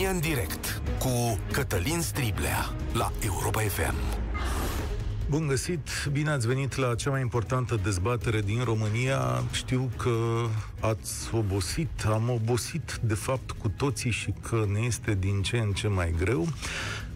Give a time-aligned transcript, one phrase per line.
[0.00, 3.94] România în direct cu Cătălin Striblea la Europa FM.
[5.28, 9.42] Bun găsit, bine ați venit la cea mai importantă dezbatere din România.
[9.52, 10.46] Știu că
[10.80, 15.72] ați obosit, am obosit de fapt cu toții și că ne este din ce în
[15.72, 16.48] ce mai greu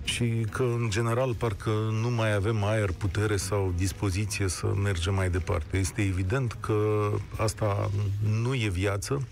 [0.05, 1.71] și că, în general, parcă
[2.03, 5.77] nu mai avem aer, putere sau dispoziție să mergem mai departe.
[5.77, 7.91] Este evident că asta
[8.43, 9.23] nu e viață.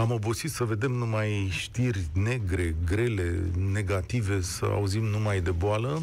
[0.00, 6.02] Am obosit să vedem numai știri negre, grele, negative, să auzim numai de boală.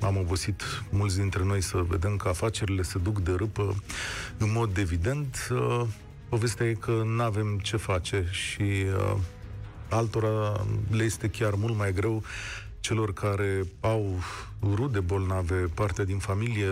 [0.00, 3.82] Am obosit mulți dintre noi să vedem că afacerile se duc de râpă
[4.38, 5.48] în mod evident.
[5.50, 5.86] Uh,
[6.28, 9.16] povestea e că nu avem ce face și uh,
[9.88, 12.22] altora le este chiar mult mai greu
[12.80, 14.18] celor care au
[14.74, 16.68] rude bolnave, parte din familie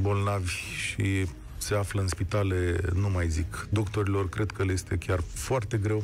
[0.00, 1.26] bolnavi și
[1.60, 3.66] se află în spitale, nu mai zic.
[3.70, 6.02] Doctorilor cred că le este chiar foarte greu.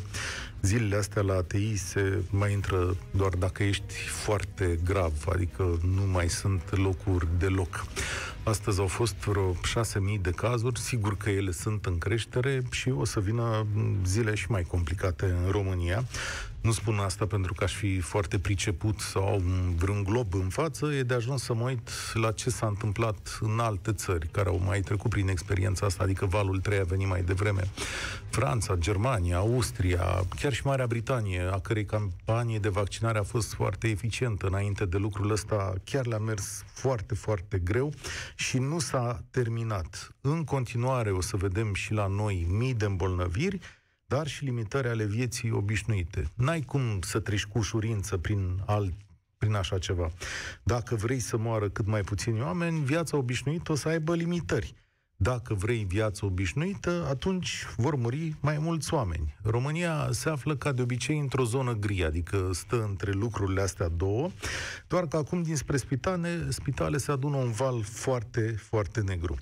[0.63, 6.29] Zilele astea la ATI se mai intră doar dacă ești foarte grav, adică nu mai
[6.29, 7.87] sunt locuri deloc.
[8.49, 13.05] Astăzi au fost vreo 6.000 de cazuri, sigur că ele sunt în creștere și o
[13.05, 13.67] să vină
[14.05, 16.05] zile și mai complicate în România.
[16.61, 19.43] Nu spun asta pentru că aș fi foarte priceput sau au
[19.77, 23.59] vreun glob în față, e de ajuns să mă uit la ce s-a întâmplat în
[23.59, 27.23] alte țări care au mai trecut prin experiența asta, adică valul 3 a venit mai
[27.23, 27.63] devreme.
[28.31, 33.89] Franța, Germania, Austria, chiar și Marea Britanie, a cărei campanie de vaccinare a fost foarte
[33.89, 37.93] eficientă înainte de lucrul ăsta, chiar le-a mers foarte, foarte greu
[38.37, 40.17] și nu s-a terminat.
[40.21, 43.59] În continuare o să vedem și la noi mii de îmbolnăviri,
[44.07, 46.31] dar și limitări ale vieții obișnuite.
[46.35, 48.93] N-ai cum să treci cu ușurință prin alt
[49.39, 50.11] prin așa ceva.
[50.63, 54.75] Dacă vrei să moară cât mai puțini oameni, viața obișnuită o să aibă limitări.
[55.19, 59.37] Dacă vrei viață obișnuită, atunci vor muri mai mulți oameni.
[59.43, 64.31] România se află ca de obicei într-o zonă gri, adică stă între lucrurile astea două,
[64.89, 69.37] doar că acum dinspre spitale, spitale se adună un val foarte, foarte negru.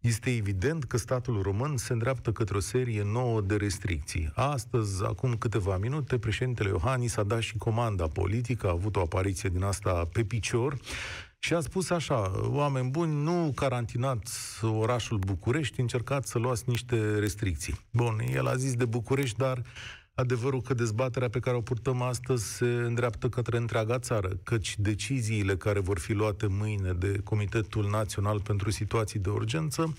[0.00, 4.30] Este evident că statul român se îndreaptă către o serie nouă de restricții.
[4.34, 9.48] Astăzi, acum câteva minute, președintele Iohannis a dat și comanda politică, a avut o apariție
[9.48, 10.76] din asta pe picior
[11.44, 17.80] și a spus așa, oameni buni, nu carantinați orașul București, încercați să luați niște restricții.
[17.90, 19.62] Bun, el a zis de București, dar
[20.14, 25.56] adevărul că dezbaterea pe care o purtăm astăzi se îndreaptă către întreaga țară, căci deciziile
[25.56, 29.94] care vor fi luate mâine de Comitetul Național pentru Situații de Urgență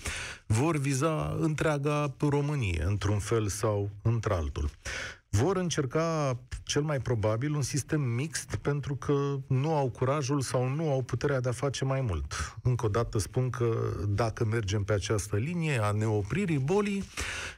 [0.46, 4.70] vor viza întreaga Românie, într-un fel sau într-altul
[5.28, 10.90] vor încerca cel mai probabil un sistem mixt pentru că nu au curajul sau nu
[10.90, 12.56] au puterea de a face mai mult.
[12.62, 17.04] Încă o dată spun că dacă mergem pe această linie a neopririi bolii,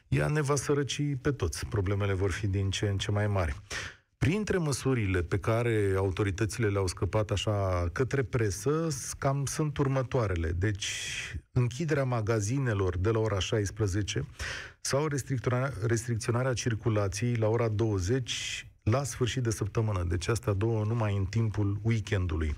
[0.08, 1.66] ea ne va sărăci pe toți.
[1.66, 3.56] Problemele vor fi din ce în ce mai mari.
[4.18, 10.50] Printre măsurile pe care autoritățile le-au scăpat așa către presă, cam sunt următoarele.
[10.50, 10.86] Deci,
[11.52, 14.26] închiderea magazinelor de la ora 16
[14.80, 21.16] sau restricționarea, restricționarea circulației la ora 20 la sfârșit de săptămână, deci astea două numai
[21.16, 22.56] în timpul weekendului.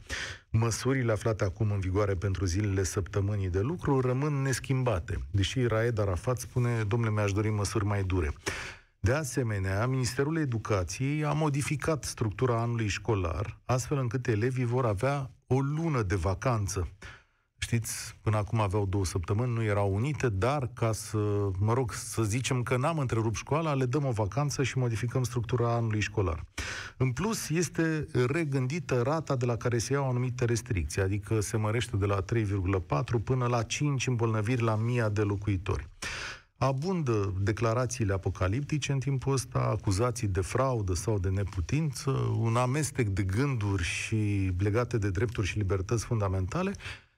[0.50, 6.38] Măsurile aflate acum în vigoare pentru zilele săptămânii de lucru rămân neschimbate, deși Raed Arafat
[6.38, 8.32] spune, domnule, mi-aș dori măsuri mai dure.
[9.02, 15.60] De asemenea, Ministerul Educației a modificat structura anului școlar, astfel încât elevii vor avea o
[15.60, 16.88] lună de vacanță.
[17.58, 21.18] Știți, până acum aveau două săptămâni, nu erau unite, dar ca să,
[21.58, 25.74] mă rog, să zicem că n-am întrerupt școala, le dăm o vacanță și modificăm structura
[25.74, 26.44] anului școlar.
[26.96, 31.96] În plus, este regândită rata de la care se iau anumite restricții, adică se mărește
[31.96, 35.88] de la 3,4 până la 5 îmbolnăviri la mia de locuitori.
[36.62, 43.22] Abundă declarațiile apocaliptice în timpul ăsta, acuzații de fraudă sau de neputință, un amestec de
[43.22, 46.72] gânduri și legate de drepturi și libertăți fundamentale,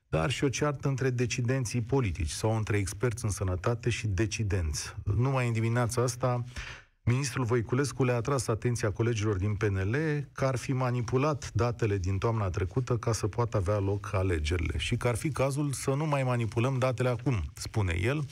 [0.08, 4.94] dar și o ceartă între decidenții politici sau între experți în sănătate și decidenți.
[5.16, 6.44] Numai în dimineața asta,
[7.02, 9.96] ministrul Voiculescu le-a atras atenția colegilor din PNL
[10.32, 14.96] că ar fi manipulat datele din toamna trecută ca să poată avea loc alegerile și
[14.96, 18.24] că ar fi cazul să nu mai manipulăm datele acum, spune el,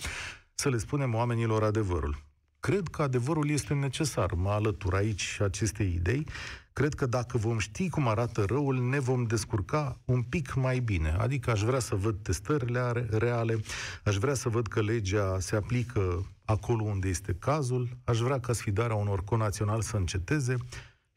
[0.61, 2.23] să le spunem oamenilor adevărul.
[2.61, 4.33] Cred că adevărul este necesar.
[4.33, 6.27] Mă alătur aici acestei idei.
[6.73, 11.15] Cred că dacă vom ști cum arată răul, ne vom descurca un pic mai bine.
[11.19, 13.61] Adică aș vrea să văd testările reale,
[14.05, 18.53] aș vrea să văd că legea se aplică acolo unde este cazul, aș vrea ca
[18.53, 20.57] sfidarea unor conațional să înceteze,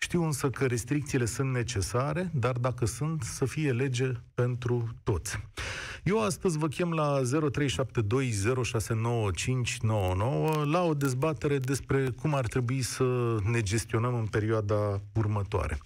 [0.04, 5.40] știu însă că restricțiile sunt necesare, dar dacă sunt, să fie lege pentru toți.
[6.04, 7.28] Eu astăzi vă chem la 0372069599
[10.64, 15.78] la o dezbatere despre cum ar trebui să ne gestionăm în perioada următoare.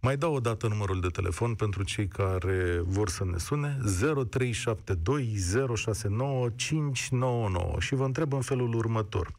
[0.00, 3.88] Mai dau o dată numărul de telefon pentru cei care vor să ne sune 0372069599
[7.78, 9.32] și vă întreb în felul următor.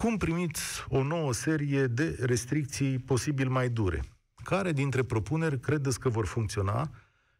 [0.00, 4.02] Cum primiți o nouă serie de restricții posibil mai dure?
[4.44, 6.90] Care dintre propuneri credeți că vor funcționa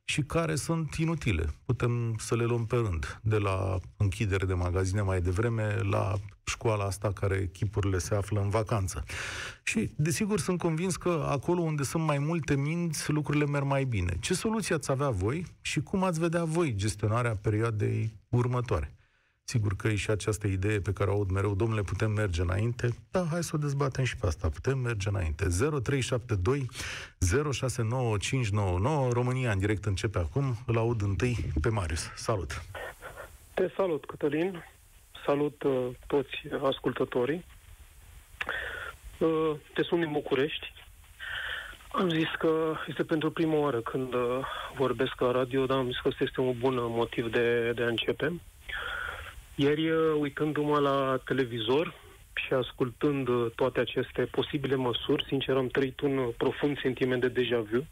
[0.05, 1.55] și care sunt inutile?
[1.65, 6.15] Putem să le luăm pe rând, de la închidere de magazine mai devreme la
[6.45, 9.05] școala asta care echipurile se află în vacanță.
[9.62, 14.17] Și, desigur, sunt convins că acolo unde sunt mai multe minți, lucrurile merg mai bine.
[14.21, 18.95] Ce soluție ați avea voi și cum ați vedea voi gestionarea perioadei următoare?
[19.50, 22.88] Sigur că e și această idee pe care o aud mereu, domnule, putem merge înainte?
[23.11, 24.49] Da, hai să o dezbatem și pe asta.
[24.49, 25.44] Putem merge înainte.
[25.49, 26.69] 0372
[27.52, 30.56] 069599 România în direct începe acum.
[30.67, 32.11] Îl aud întâi pe Marius.
[32.14, 32.62] Salut!
[33.55, 34.64] Te salut, Cătălin.
[35.26, 37.44] Salut uh, toți ascultătorii.
[39.19, 40.73] Uh, te sun din București.
[41.93, 44.20] Am zis că este pentru prima oară când uh,
[44.76, 48.41] vorbesc la radio, dar am zis că este un bun motiv de, de a începe.
[49.62, 51.95] Ieri, uh, uitându-mă la televizor
[52.35, 57.29] și ascultând uh, toate aceste posibile măsuri, sincer am trăit un uh, profund sentiment de
[57.29, 57.87] deja vu,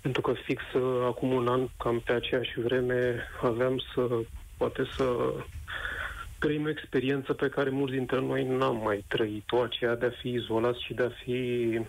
[0.00, 0.62] pentru că fix
[1.06, 4.08] acum un an, cam pe aceeași vreme, aveam să,
[4.56, 5.32] poate să
[6.38, 10.28] trăim o experiență pe care mulți dintre noi n-am mai trăit-o, aceea de a fi
[10.28, 11.80] izolați și de a fi,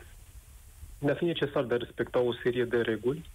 [0.99, 3.29] de a fi necesar de a respecta o serie de reguli.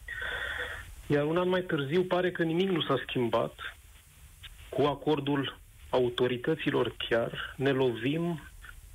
[1.06, 3.55] Iar un an mai târziu pare că nimic nu s-a schimbat,
[4.69, 5.59] cu acordul
[5.91, 8.41] autorităților chiar, ne lovim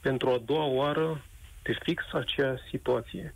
[0.02, 1.22] pentru a doua oară
[1.64, 3.36] de fix acea situație.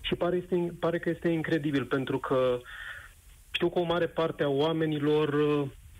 [0.00, 2.60] Și pare, este, pare că este incredibil, pentru că
[3.50, 5.34] știu că o mare parte a oamenilor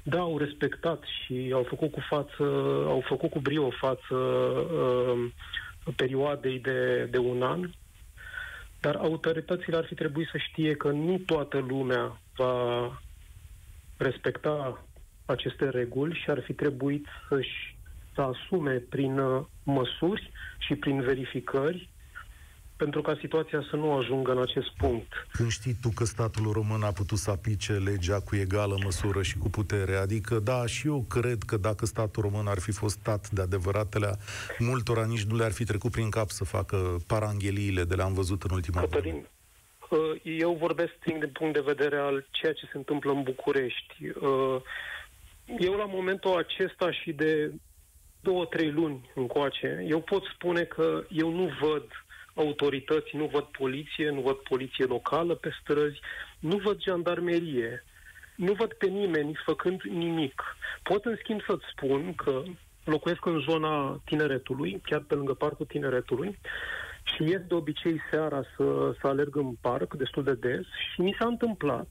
[0.02, 2.42] da, au respectat și au făcut cu față,
[2.86, 5.30] au făcut cu brio față uh,
[5.96, 7.70] perioadei de, de un an,
[8.80, 12.92] dar autoritățile ar fi trebuit să știe că nu toată lumea va
[13.96, 14.84] respecta
[15.28, 17.76] aceste reguli și ar fi trebuit să-și
[18.14, 21.88] să asume prin uh, măsuri și prin verificări
[22.76, 25.12] pentru ca situația să nu ajungă în acest punct.
[25.32, 29.38] Când știi tu că statul român a putut să aplice legea cu egală măsură și
[29.38, 33.30] cu putere, adică da, și eu cred că dacă statul român ar fi fost stat
[33.30, 34.16] de adevăratele,
[34.58, 38.50] multora nici nu le-ar fi trecut prin cap să facă parangheliile de le-am văzut în
[38.54, 39.26] ultima Cătălin,
[39.90, 43.94] uh, eu vorbesc din punct de vedere al ceea ce se întâmplă în București.
[45.48, 47.52] Uh, eu la momentul acesta și de
[48.20, 51.84] două, trei luni încoace, eu pot spune că eu nu văd
[52.34, 56.00] autorități, nu văd poliție, nu văd poliție locală pe străzi,
[56.38, 57.84] nu văd jandarmerie,
[58.36, 60.42] nu văd pe nimeni făcând nimic.
[60.82, 62.42] Pot, în schimb, să-ți spun că
[62.84, 66.38] locuiesc în zona tineretului, chiar pe lângă parcul tineretului,
[67.02, 71.16] și ies de obicei seara să, să alerg în parc destul de des și mi
[71.18, 71.88] s-a întâmplat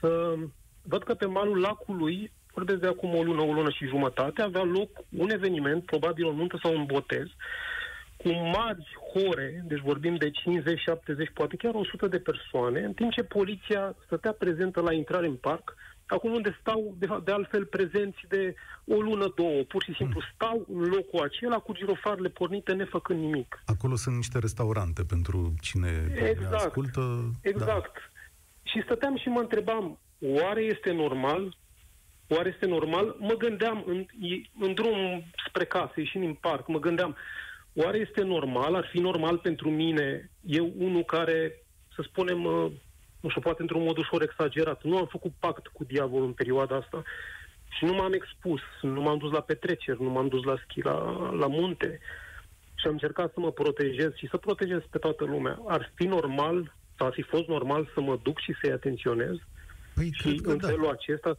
[0.00, 0.34] să
[0.82, 4.62] văd că pe malul lacului vorbesc de acum o lună, o lună și jumătate, avea
[4.62, 7.26] loc un eveniment, probabil o nuntă sau un botez,
[8.16, 13.12] cu mari hore, deci vorbim de 50, 70, poate chiar 100 de persoane, în timp
[13.12, 15.74] ce poliția stătea prezentă la intrare în parc,
[16.06, 18.54] acum unde stau de, de altfel prezenți de
[18.84, 20.30] o lună, două, pur și simplu hmm.
[20.34, 23.62] stau în locul acela cu girofarele pornite nefăcând nimic.
[23.66, 27.30] Acolo sunt niște restaurante pentru cine exact, ascultă.
[27.40, 27.92] Exact.
[27.94, 28.20] Da.
[28.62, 31.56] Și stăteam și mă întrebam, oare este normal
[32.28, 33.16] Oare este normal?
[33.18, 34.06] Mă gândeam în,
[34.60, 37.16] în drum spre casă, ieșind în parc, mă gândeam,
[37.72, 41.62] oare este normal, ar fi normal pentru mine, eu unul care,
[41.94, 42.70] să spunem, uh,
[43.20, 46.76] nu știu, poate într-un mod ușor exagerat, nu am făcut pact cu diavolul în perioada
[46.76, 47.02] asta
[47.76, 50.94] și nu m-am expus, nu m-am dus la petreceri, nu m-am dus la schi, la,
[51.32, 52.00] la munte
[52.74, 55.60] și am încercat să mă protejez și să protejez pe toată lumea.
[55.66, 59.36] Ar fi normal, sau ar fi fost normal să mă duc și să-i atenționez?
[59.94, 60.68] Păi, și în da.
[60.68, 61.36] felul acesta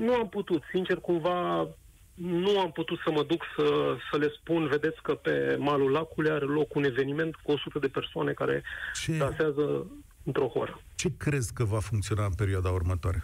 [0.00, 1.68] nu am putut, sincer, cumva
[2.14, 6.30] nu am putut să mă duc să, să le spun, vedeți că pe malul lacului
[6.30, 8.62] are loc un eveniment cu 100 de persoane care
[9.02, 9.16] Ce...
[9.16, 9.86] dansează
[10.24, 10.80] într-o horă.
[10.94, 13.22] Ce crezi că va funcționa în perioada următoare?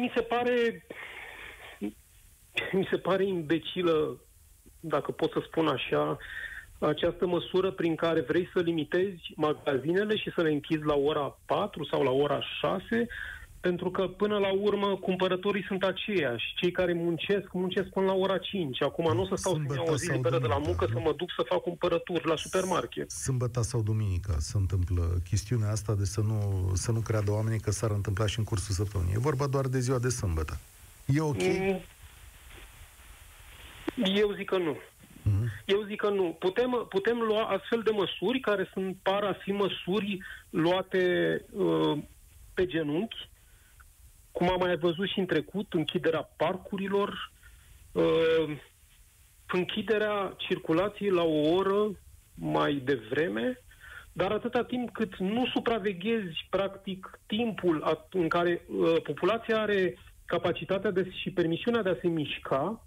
[0.00, 0.86] Mi se pare
[2.72, 4.20] mi se pare imbecilă,
[4.80, 6.18] dacă pot să spun așa,
[6.78, 11.84] această măsură prin care vrei să limitezi magazinele și să le închizi la ora 4
[11.84, 13.06] sau la ora 6
[13.68, 16.54] pentru că până la urmă cumpărătorii sunt aceiași.
[16.56, 18.82] Cei care muncesc, muncesc până la ora 5.
[18.82, 21.12] Acum nu o să stau să iau o zi liberă de la muncă să mă
[21.16, 23.10] duc să fac cumpărături la supermarket.
[23.10, 27.70] Sâmbătă sau duminică se întâmplă chestiunea asta de să nu, să nu creadă oamenii că
[27.70, 29.14] s-ar întâmpla și în cursul săptămânii.
[29.14, 30.60] E vorba doar de ziua de sâmbătă.
[31.06, 31.42] E ok?
[31.42, 31.80] Mm.
[34.16, 34.76] Eu zic că nu.
[34.76, 35.64] Mm-hmm.
[35.64, 36.36] Eu zic că nu.
[36.38, 40.18] Putem, putem lua astfel de măsuri care sunt par a fi măsuri
[40.50, 41.04] luate
[41.52, 41.98] uh,
[42.54, 43.32] pe genunchi,
[44.36, 47.32] cum am mai văzut și în trecut, închiderea parcurilor,
[47.92, 48.56] uh,
[49.46, 51.90] închiderea circulației la o oră
[52.34, 53.58] mai devreme,
[54.12, 61.10] dar atâta timp cât nu supraveghezi, practic, timpul în care uh, populația are capacitatea de,
[61.22, 62.86] și permisiunea de a se mișca,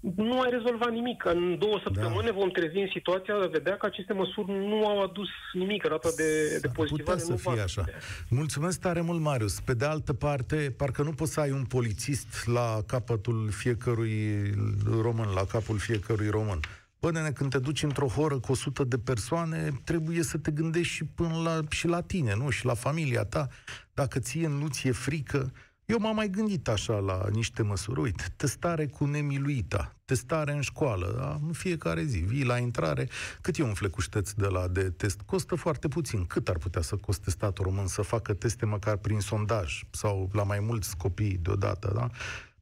[0.00, 1.24] nu ai rezolvat nimic.
[1.24, 2.32] În două săptămâni da.
[2.32, 5.84] vom trezi în situația de a vedea că aceste măsuri nu au adus nimic.
[5.84, 7.84] Rata de, de pozitivare să fie așa.
[8.28, 9.60] Mulțumesc tare mult, Marius.
[9.60, 14.54] Pe de altă parte, parcă nu poți să ai un polițist la capătul fiecărui
[15.00, 16.60] român, la capul fiecărui român.
[16.98, 21.04] Până când te duci într-o horă cu 100 de persoane, trebuie să te gândești și
[21.04, 22.50] până la, și la tine, nu?
[22.50, 23.48] Și la familia ta.
[23.94, 25.52] Dacă ție nu ți-e frică,
[25.90, 28.00] eu m-am mai gândit așa la niște măsuri.
[28.00, 31.38] Uite, testare cu nemiluita, testare în școală, da?
[31.46, 33.08] în fiecare zi, vii la intrare,
[33.40, 35.20] cât e un flecușteț de la de test?
[35.20, 36.24] Costă foarte puțin.
[36.24, 40.42] Cât ar putea să coste statul român să facă teste măcar prin sondaj sau la
[40.42, 42.10] mai mulți copii deodată, da?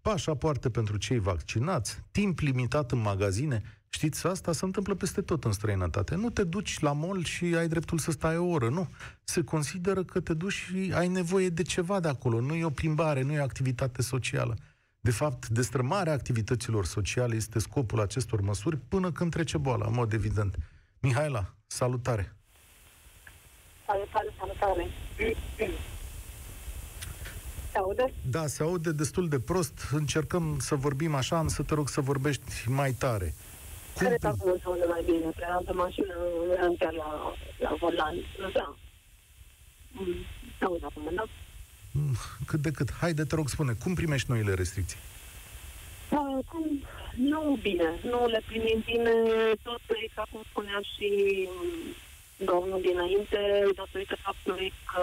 [0.00, 3.62] Pașapoarte pentru cei vaccinați, timp limitat în magazine,
[3.96, 6.14] Știți, asta se întâmplă peste tot în străinătate.
[6.14, 8.88] Nu te duci la mall și ai dreptul să stai o oră, nu.
[9.24, 12.40] Se consideră că te duci și ai nevoie de ceva de acolo.
[12.40, 14.56] Nu e o plimbare, nu e o activitate socială.
[15.00, 20.12] De fapt, destrămarea activităților sociale este scopul acestor măsuri până când trece boala, în mod
[20.12, 20.56] evident.
[21.00, 22.36] Mihaela, salutare!
[23.86, 24.88] Salutare, salutare!
[27.72, 28.12] Se aude?
[28.30, 29.88] Da, se aude destul de prost.
[29.92, 33.34] Încercăm să vorbim așa, am să te rog să vorbești mai tare.
[33.98, 35.32] Cred că acum se aude mai bine.
[35.40, 36.14] Eram pe mașină,
[36.56, 38.16] eram chiar la, la volan.
[38.52, 38.76] Da.
[40.58, 41.24] Se aude acum, da?
[41.92, 42.92] Mm, cât de cât.
[43.00, 44.98] Haide, te rog, spune, cum primești noile restricții?
[46.10, 46.82] Da, cum?
[47.16, 47.88] Nu bine.
[48.02, 49.12] Nu le primim bine.
[49.62, 51.08] Tot, exact cum spunea și
[52.36, 53.38] domnul dinainte,
[53.74, 55.02] datorită faptului că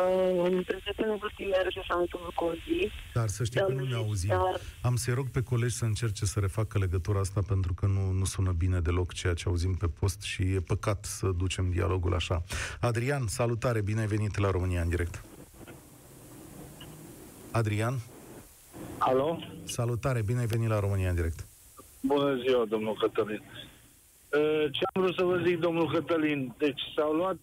[0.66, 2.22] prezentăm în ultimele și așa într-un
[2.68, 2.92] zi.
[3.14, 4.30] Dar să știi că nu ne auzim.
[4.30, 4.60] Dar...
[4.82, 8.26] Am să-i rog pe colegi să încerce să refacă legătura asta pentru că nu, nu
[8.26, 12.44] sună bine deloc ceea ce auzim pe post și e păcat să ducem dialogul așa.
[12.80, 15.24] Adrian, salutare, bine ai venit la România în direct.
[17.52, 18.00] Adrian?
[18.98, 19.40] Alo?
[19.64, 21.46] Salutare, bine ai venit la România în direct.
[22.00, 23.42] Bună ziua, domnul Cătălin.
[24.38, 26.54] Uh, ce am vrut să vă zic, domnul Cătălin?
[26.58, 27.38] Deci s-au luat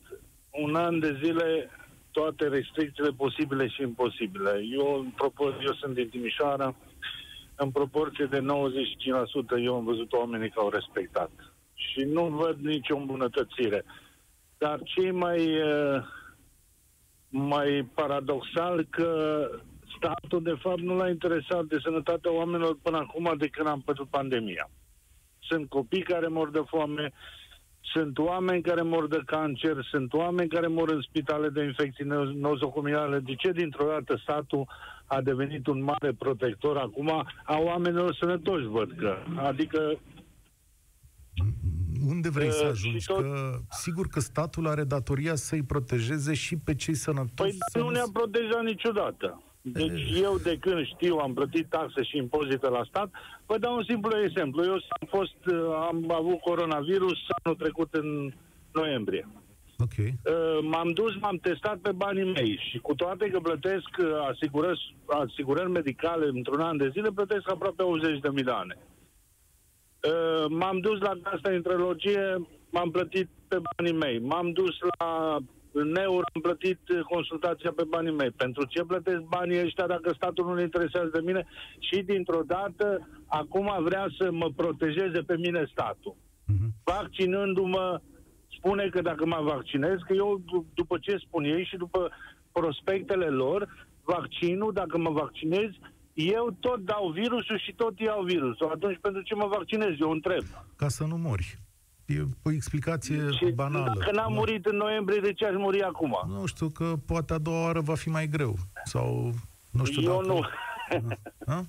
[0.51, 1.71] un an de zile
[2.11, 4.61] toate restricțiile posibile și imposibile.
[4.79, 6.75] Eu, în propor- eu sunt din Timișoara,
[7.57, 11.31] în proporție de 95% eu am văzut oamenii care au respectat.
[11.75, 13.85] Și nu văd nicio îmbunătățire.
[14.59, 16.03] Dar ce mai, uh,
[17.29, 19.41] mai paradoxal că
[19.97, 24.09] statul, de fapt, nu l-a interesat de sănătatea oamenilor până acum de când am pătut
[24.09, 24.71] pandemia
[25.51, 27.13] sunt copii care mor de foame,
[27.81, 32.05] sunt oameni care mor de cancer, sunt oameni care mor în spitale de infecții
[32.35, 33.19] nozocomiale.
[33.19, 34.69] De ce dintr-o dată statul
[35.05, 37.09] a devenit un mare protector acum
[37.45, 39.17] a oamenilor sănătoși, văd că.
[39.37, 39.99] Adică
[42.07, 43.07] unde vrei uh, să ajungi?
[43.07, 43.21] Tot...
[43.21, 47.57] Că, sigur că statul are datoria să-i protejeze și pe cei sănătoși.
[47.73, 49.43] Păi nu ne-a protejat niciodată.
[49.63, 53.11] Deci eu de când știu, am plătit taxe și impozite la stat,
[53.47, 54.65] vă dau un simplu exemplu.
[54.65, 55.37] Eu am fost,
[55.89, 58.33] am avut coronavirus anul trecut în
[58.73, 59.29] noiembrie.
[59.79, 59.97] Ok.
[59.99, 64.97] Uh, m-am dus, m-am testat pe banii mei și cu toate că plătesc uh, asigurări,
[65.07, 68.79] asigurări medicale într-un an de zile, plătesc aproape 80 de milioane.
[68.79, 74.19] Uh, m-am dus la asta intrologie, m-am plătit pe banii mei.
[74.19, 75.37] M-am dus la
[75.73, 78.31] în euro am plătit consultația pe banii mei.
[78.31, 81.47] Pentru ce plătesc banii ăștia dacă statul nu ne interesează de mine?
[81.79, 86.15] Și dintr-o dată, acum vrea să mă protejeze pe mine statul.
[86.17, 86.69] Uh-huh.
[86.85, 88.01] Vaccinându-mă,
[88.57, 90.43] spune că dacă mă vaccinez, că eu,
[90.75, 92.11] după ce spun ei și după
[92.53, 95.71] prospectele lor, vaccinul, dacă mă vaccinez,
[96.13, 98.71] eu tot dau virusul și tot iau virusul.
[98.75, 99.95] Atunci pentru ce mă vaccinez?
[100.01, 100.45] Eu întreb.
[100.77, 101.59] Ca să nu mori.
[102.17, 103.93] E o explicație și banală.
[103.99, 106.17] Dacă n-am murit în noiembrie, de ce aș muri acum?
[106.27, 108.57] Nu știu, că poate a doua oară va fi mai greu.
[108.85, 109.33] Sau,
[109.71, 110.27] nu știu Eu dacă...
[110.27, 110.41] nu.
[111.47, 111.65] Ha?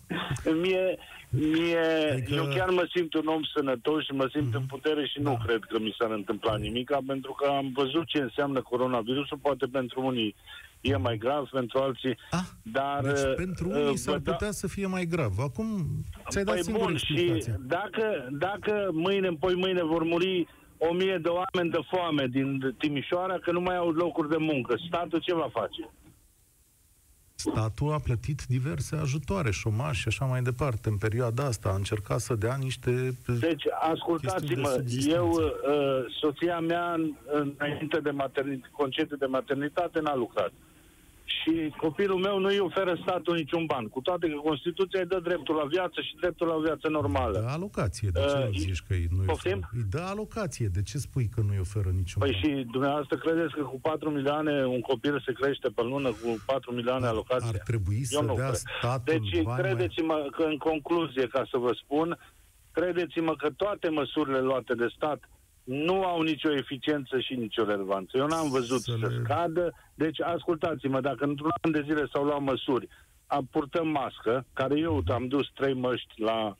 [0.61, 0.97] Mie,
[1.29, 2.33] mie Adică- adică...
[2.33, 5.45] eu chiar mă simt un om sănătos și mă simt în putere și nu Da.
[5.45, 10.05] cred că mi s-ar întâmpla nimic, pentru că am văzut ce înseamnă coronavirusul, poate pentru
[10.05, 10.35] unii
[10.81, 13.01] e mai grav, pentru alții, Ah, dar...
[13.03, 15.31] deci pentru uh, unii vă s-ar da- putea să fie mai grav.
[15.39, 15.67] Acum
[16.29, 17.55] ți-ai dat Păi singur bun, și explicația.
[17.59, 20.47] dacă, dacă mâine, poi mâine vor muri
[20.77, 24.75] o mie de oameni de foame din Timișoara, că nu mai au locuri de muncă,
[24.87, 25.89] statul ce va face?
[27.49, 30.89] Statul a plătit diverse ajutoare, șomaj și așa mai departe.
[30.89, 32.91] În perioada asta a încercat să dea niște...
[33.25, 35.15] Deci, Chestiuni ascultați-mă, de subzistență.
[35.17, 37.13] eu, uh, soția mea, în-
[37.57, 40.51] înainte de maternitate, concediu de maternitate, n-a lucrat.
[41.39, 45.19] Și copilul meu nu îi oferă statul niciun ban, cu toate că Constituția îi dă
[45.19, 47.39] dreptul la viață și dreptul la o viață normală.
[47.39, 48.09] Dă alocație.
[48.13, 49.51] De ce Uh, nu zici că îi nu-i poftim?
[49.57, 49.69] oferă?
[49.73, 50.67] Îi dă alocație.
[50.67, 52.41] De ce spui că nu-i oferă niciun Păi ban?
[52.41, 56.73] și dumneavoastră credeți că cu 4 milioane un copil se crește pe lună cu 4
[56.73, 57.47] milioane alocație?
[57.53, 58.61] Ar trebui să Eu nu dea cred.
[58.79, 62.17] statul Deci, bani credeți-mă că în concluzie, ca să vă spun,
[62.71, 65.29] credeți-mă că toate măsurile luate de stat
[65.63, 68.17] nu au nicio eficiență și nicio relevanță.
[68.17, 69.73] Eu n-am văzut Să să, le- scadă.
[69.95, 72.87] Deci, ascultați-mă, dacă într-un an de zile s-au luat măsuri,
[73.27, 76.57] a, purtăm mască, care eu am dus trei măști la,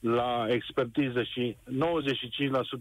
[0.00, 1.56] la expertiză și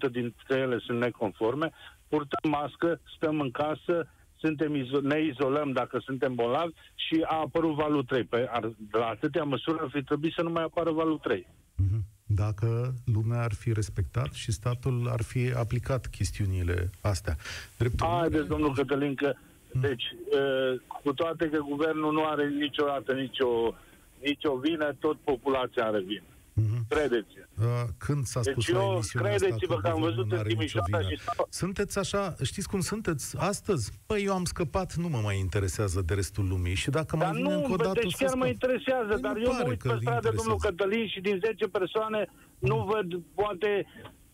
[0.08, 1.72] 95% dintre ele sunt neconforme,
[2.08, 4.08] purtăm mască, stăm în casă,
[4.38, 8.24] suntem izo- ne izolăm dacă suntem bolnavi și a apărut valul 3.
[8.24, 11.48] Pe, ar, la atâtea măsuri ar fi trebuit să nu mai apară valul 3.
[11.76, 12.04] Mhm.
[12.36, 17.36] Dacă lumea ar fi respectat și statul ar fi aplicat chestiunile astea.
[17.78, 19.34] Dreptul Haideți, domnul Cătălin, că
[19.72, 19.82] Mm.
[19.82, 20.04] deci,
[20.40, 23.74] uh, cu toate că guvernul nu are niciodată nicio,
[24.22, 26.24] nicio vină, tot populația are vină.
[26.62, 26.86] Mhm.
[26.88, 27.34] Credeți.
[27.60, 27.66] Uh,
[27.98, 30.48] Când s-a Deci spus la eu, emisiunea asta credeți-vă că am guvernul văzut în n-are
[30.54, 31.10] nicio Timișoara vină?
[31.16, 33.92] și stau- Sunteți așa, știți cum sunteți astăzi?
[34.06, 37.36] Păi eu am scăpat, nu mă mai interesează de restul lumii și dacă Dar mai
[37.42, 38.54] vine nu, încă o dată deci să chiar mă scap.
[38.54, 40.76] interesează, Păi dar nu eu mă pare uit că pe îl stradă, domnul interesează.
[40.76, 42.22] Cătălin, și din 10 persoane
[42.60, 43.72] nu văd, poate,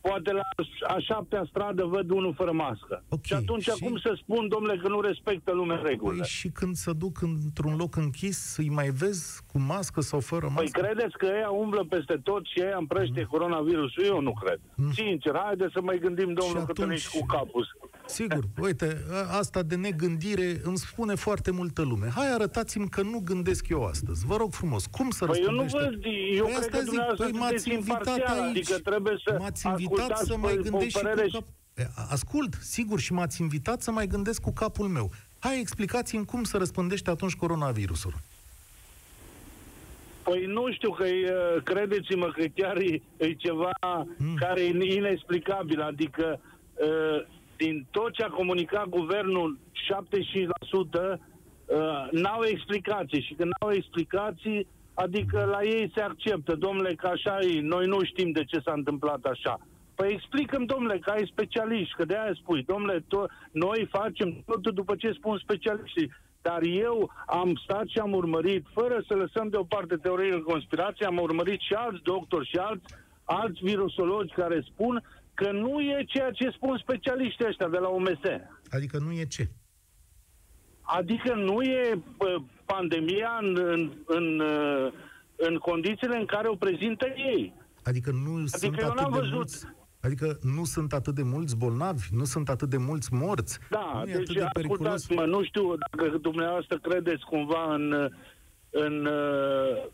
[0.07, 0.41] poate la
[0.87, 3.03] a șaptea stradă văd unul fără mască.
[3.09, 6.19] Ok, și atunci și- cum să spun, domnule, că nu respectă lumea regulile?
[6.21, 10.45] Păi și când se duc într-un loc închis, îi mai vezi cu mască sau fără
[10.45, 10.81] Păi mască?
[10.81, 14.03] credeți că ea umblă peste tot și ea împrăștie coronavirusul?
[14.03, 14.59] Eu nu cred.
[14.93, 16.59] Sincer, haide să mai gândim, domnul Mm.
[16.59, 17.63] Și Cătălin, atunci- și cu capul.
[18.07, 22.07] Sigur, uite, a- asta de negândire îmi spune foarte multă lume.
[22.15, 24.25] Hai, arătați-mi că nu gândesc eu astăzi.
[24.25, 25.89] Vă rog frumos, cum să Păi eu nu răspundește?
[25.95, 28.49] văd, eu Păi cred asta că zic, dumneavoastră păi m-ați sunteți invitat imparțial, aici.
[28.57, 31.31] adică trebuie să M-ați invitat ascultați să mai pe- pe gândesc o și părere cu
[31.31, 31.43] cap...
[31.77, 35.11] E, Ascult, sigur, și m-ați invitat să mai gândesc cu capul meu.
[35.39, 38.13] Hai, explicați-mi cum să răspândește atunci coronavirusul.
[40.23, 43.71] Păi nu știu că e, credeți-mă că chiar e, e ceva
[44.17, 44.35] Mm.
[44.35, 46.39] care e inexplicabil, adică
[46.79, 46.85] e,
[47.57, 49.59] din tot ce a comunicat guvernul,
[51.11, 51.19] 75%
[51.67, 51.77] e,
[52.11, 57.61] n-au explicații și când n-au explicații, adică la ei se acceptă, domnule, că așa e,
[57.61, 59.59] noi nu știm de ce s-a întâmplat așa.
[59.95, 64.71] Păi explicăm, domnule, că ai specialiști, că de aia spui, domnule, to- noi facem totul
[64.73, 66.11] după ce spun specialiștii.
[66.41, 71.59] Dar eu am stat și am urmărit, fără să lăsăm deoparte teoriile conspirației, am urmărit
[71.59, 72.85] și alți doctori și alți,
[73.23, 75.03] alți virusologi care spun
[75.35, 78.23] că nu e ceea ce spun specialiștii ăștia de la OMS.
[78.69, 79.49] Adică nu e ce?
[80.81, 84.91] Adică nu e pă, pandemia în, în, în, uh,
[85.35, 87.53] în condițiile în care o prezintă ei.
[87.83, 89.33] Adică nu sunt eu atât n-am de văzut.
[89.33, 89.65] mulți...
[90.01, 93.59] Adică nu sunt atât de mulți bolnavi, nu sunt atât de mulți morți.
[93.69, 94.93] Da, nu e atât deci de periculos.
[94.93, 98.11] ascultați-mă, nu știu dacă dumneavoastră credeți cumva în,
[98.69, 99.85] în, uh,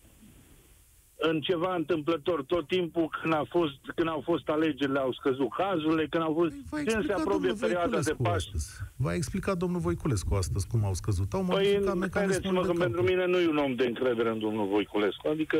[1.29, 2.43] în ceva întâmplător.
[2.43, 6.51] Tot timpul când, a fost, când au fost alegerile au scăzut cazurile, când au fost...
[6.51, 8.51] Păi v-a când se explicat apropie domnul perioada de Voiculescu Paști.
[8.55, 8.79] astăzi.
[8.95, 11.33] V-a explicat domnul Voiculescu astăzi cum au scăzut.
[11.33, 12.83] Au Păi, modificat mecanismul credeți-mă de că calcul.
[12.85, 15.27] pentru mine nu e un om de încredere în domnul Voiculescu.
[15.27, 15.57] Adică,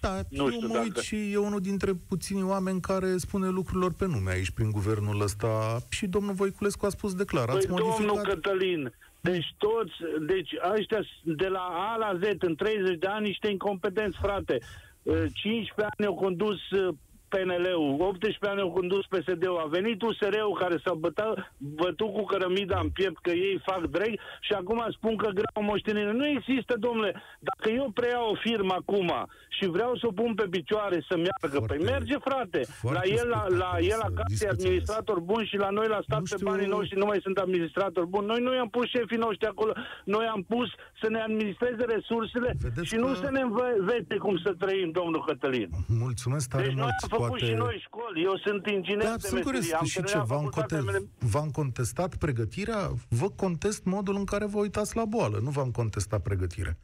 [0.00, 3.48] Da, Nu eu știu mă dacă- uit și e unul dintre puținii oameni care spune
[3.48, 5.78] lucrurilor pe nume aici, prin guvernul ăsta.
[5.88, 7.44] Și domnul Voiculescu a spus declar.
[7.46, 7.98] păi Ați modificat...
[7.98, 9.92] domnul Cătălin, deci toți,
[10.26, 11.58] deci ăștia de la
[11.92, 14.58] A la Z în 30 de ani niște incompetenți, frate.
[15.04, 15.66] Uh, 15
[15.98, 16.94] ani au condus uh,
[17.32, 22.78] PNL-ul, 18 ani au condus PSD-ul, a venit USR-ul care s-a bătut, bătut cu cărămida
[22.82, 24.12] în piept că ei fac drag
[24.46, 26.12] și acum spun că greu moștenire.
[26.12, 27.12] Nu există, domnule,
[27.48, 29.10] dacă eu preiau o firmă acum
[29.56, 32.60] și vreau să o pun pe picioare să meargă, Foarte- păi merge, frate.
[32.82, 35.88] foarte La el, la, la el spectaculoasă acasă e discuția administrator bun și la noi
[35.94, 38.26] la stat Nu pe știu- banii noștri nu mai sunt administratori buni.
[38.26, 39.72] Noi nu i-am pus șefii noștri acolo,
[40.04, 40.68] noi am pus
[41.00, 45.24] să ne administreze resursele Vedeți și nu că- să ne învețe cum să trăim, domnul
[45.26, 45.68] Cătălin.
[45.88, 46.94] Mulțumesc tare Deci noi mult.
[47.22, 47.54] Am făcut Poate...
[47.54, 48.22] și noi școli.
[48.22, 49.60] Eu sunt inginer Da, de sunt curios.
[49.62, 49.78] meserie.
[49.80, 52.90] Am Și ce, terminat v-am, facultatea conte- mele- v-am contestat pregătirea?
[53.08, 55.38] Vă contest modul în care vă uitați la boală.
[55.38, 56.76] Nu v-am contestat pregătirea.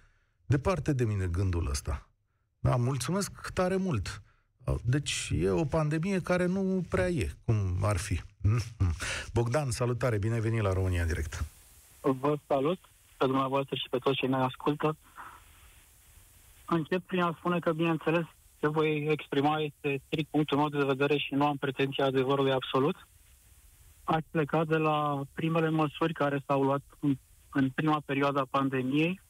[0.47, 2.09] Departe de mine gândul ăsta.
[2.61, 4.23] Da, mulțumesc tare mult.
[4.85, 8.21] Deci e o pandemie care nu prea e, cum ar fi.
[9.33, 11.45] Bogdan, salutare, bine ai venit la România Direct.
[12.01, 12.79] Vă salut
[13.17, 14.97] pe dumneavoastră și pe toți cei ne ascultă.
[16.67, 18.25] Încep prin a spune că, bineînțeles,
[18.61, 22.97] ce voi exprima este strict punctul meu de vedere și nu am pretenția adevărului absolut.
[24.05, 27.15] Aș pleca de la primele măsuri care s-au luat în,
[27.53, 29.21] în prima perioadă a pandemiei,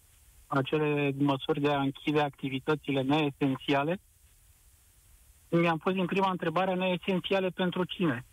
[0.46, 4.00] acele măsuri de a închide activitățile neesențiale.
[5.50, 8.26] Mi-am pus din prima întrebare neesențiale pentru cine?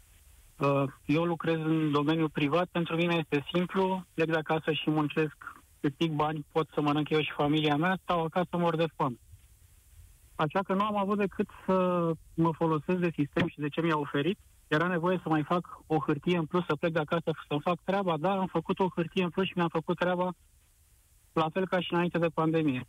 [0.57, 5.35] Uh, eu lucrez în domeniul privat, pentru mine este simplu, plec de acasă și muncesc,
[5.79, 9.15] câștig bani, pot să mănânc eu și familia mea, stau acasă, mor de foame.
[10.35, 13.97] Așa că nu am avut decât să mă folosesc de sistem și de ce mi-a
[13.97, 14.39] oferit.
[14.67, 17.79] Era nevoie să mai fac o hârtie în plus, să plec de acasă să fac
[17.83, 18.17] treaba.
[18.17, 20.33] Da, am făcut o hârtie în plus și mi-am făcut treaba
[21.33, 22.87] la fel ca și înainte de pandemie.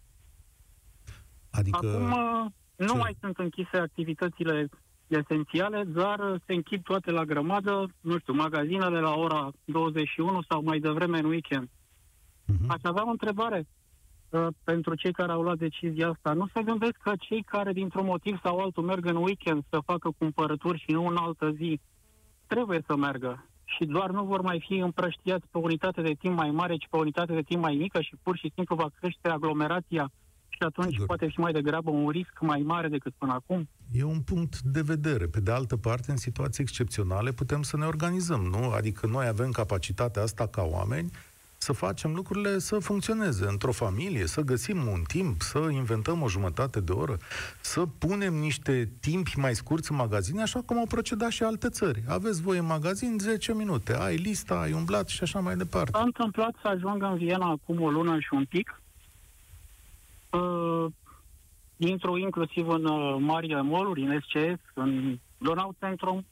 [1.50, 1.76] Adică...
[1.76, 2.96] Acum nu ce?
[2.96, 4.68] mai sunt închise activitățile
[5.06, 10.78] esențiale, dar se închid toate la grămadă, nu știu, magazinele la ora 21 sau mai
[10.78, 11.68] devreme în weekend.
[11.68, 12.66] Uh-huh.
[12.66, 13.66] Aș avea o întrebare uh,
[14.64, 16.32] pentru cei care au luat decizia asta.
[16.32, 20.10] Nu se gândesc că cei care dintr-un motiv sau altul merg în weekend să facă
[20.18, 21.80] cumpărături și nu în altă zi,
[22.46, 26.50] trebuie să meargă și doar nu vor mai fi împrăștiați pe unitate de timp mai
[26.50, 30.10] mare, ci pe unitate de timp mai mică și pur și simplu va crește aglomerația
[30.48, 31.06] și atunci Sigur.
[31.06, 33.68] poate fi mai degrabă un risc mai mare decât până acum.
[33.92, 35.26] E un punct de vedere.
[35.26, 38.70] Pe de altă parte, în situații excepționale putem să ne organizăm, nu?
[38.70, 41.10] Adică noi avem capacitatea asta ca oameni
[41.58, 46.80] să facem lucrurile să funcționeze într-o familie, să găsim un timp, să inventăm o jumătate
[46.80, 47.16] de oră,
[47.60, 52.02] să punem niște timpi mai scurți în magazine, așa cum au procedat și alte țări.
[52.08, 55.90] Aveți voi în magazin 10 minute, ai lista, ai umblat și așa mai departe.
[55.92, 58.80] S-a întâmplat să ajung în Viena acum o lună și un pic,
[60.30, 60.86] uh,
[61.76, 66.24] intru inclusiv în uh, marile moluri, în SCS, în Donau Centrum,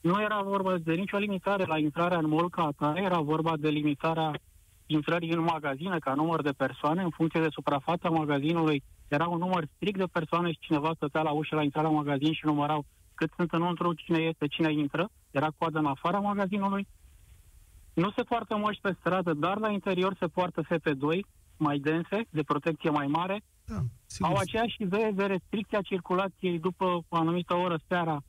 [0.00, 3.68] nu era vorba de nicio limitare la intrarea în mall ca atare, era vorba de
[3.68, 4.32] limitarea
[4.86, 9.66] intrării în magazine ca număr de persoane, în funcție de suprafața magazinului, era un număr
[9.74, 12.84] strict de persoane și cineva stătea la ușă la intrarea în magazin și numărau
[13.14, 16.86] cât sunt înăuntru, cine este, cine intră, era coadă în afara magazinului.
[17.94, 21.20] Nu se poartă măști pe stradă, dar la interior se poartă FP2,
[21.56, 23.42] mai dense, de protecție mai mare.
[23.64, 23.78] Da,
[24.26, 28.22] Au aceeași idee de restricția circulației după o anumită oră seara,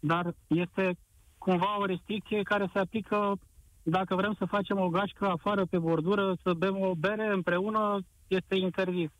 [0.00, 0.96] dar este
[1.44, 3.38] cumva o restricție care se aplică
[3.82, 8.54] dacă vrem să facem o gașcă afară pe bordură, să bem o bere împreună, este
[8.56, 9.10] interzis.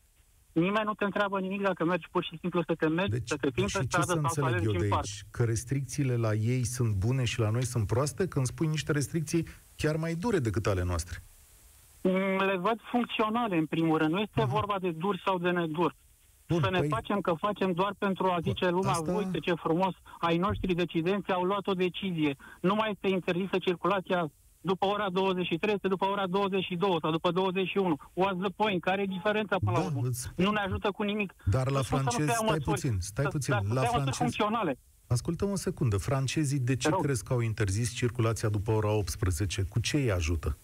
[0.52, 3.36] Nimeni nu te întreabă nimic dacă mergi pur și simplu să te mergi, deci, să
[3.40, 5.06] te plimbi pe stradă sau să alergi în parc.
[5.30, 9.46] Că restricțiile la ei sunt bune și la noi sunt proaste când spui niște restricții
[9.76, 11.16] chiar mai dure decât ale noastre?
[12.02, 14.12] Mm, le văd funcționale, în primul rând.
[14.12, 14.56] Nu este uh-huh.
[14.56, 15.94] vorba de dur sau de nedur.
[16.48, 16.88] Bun, să ne păi...
[16.88, 19.12] facem că facem doar pentru a zice lumea, asta...
[19.12, 22.36] uite ce frumos, ai noștri decidenți au luat o decizie.
[22.60, 24.30] Nu mai este interzisă circulația
[24.60, 27.96] după ora 23, este după ora 22 sau după 21.
[27.96, 28.80] What's the point?
[28.82, 30.00] Care e diferența până da, la urmă?
[30.08, 30.28] Îți...
[30.36, 31.34] Nu ne ajută cu nimic.
[31.44, 33.54] Dar la francezi, stai măsuri, puțin, stai puțin.
[33.72, 34.78] La francezi, funcționale.
[35.06, 35.96] Ascultă o secundă.
[35.96, 39.62] Francezii de ce crezi că au interzis circulația după ora 18?
[39.62, 40.58] Cu ce îi ajută?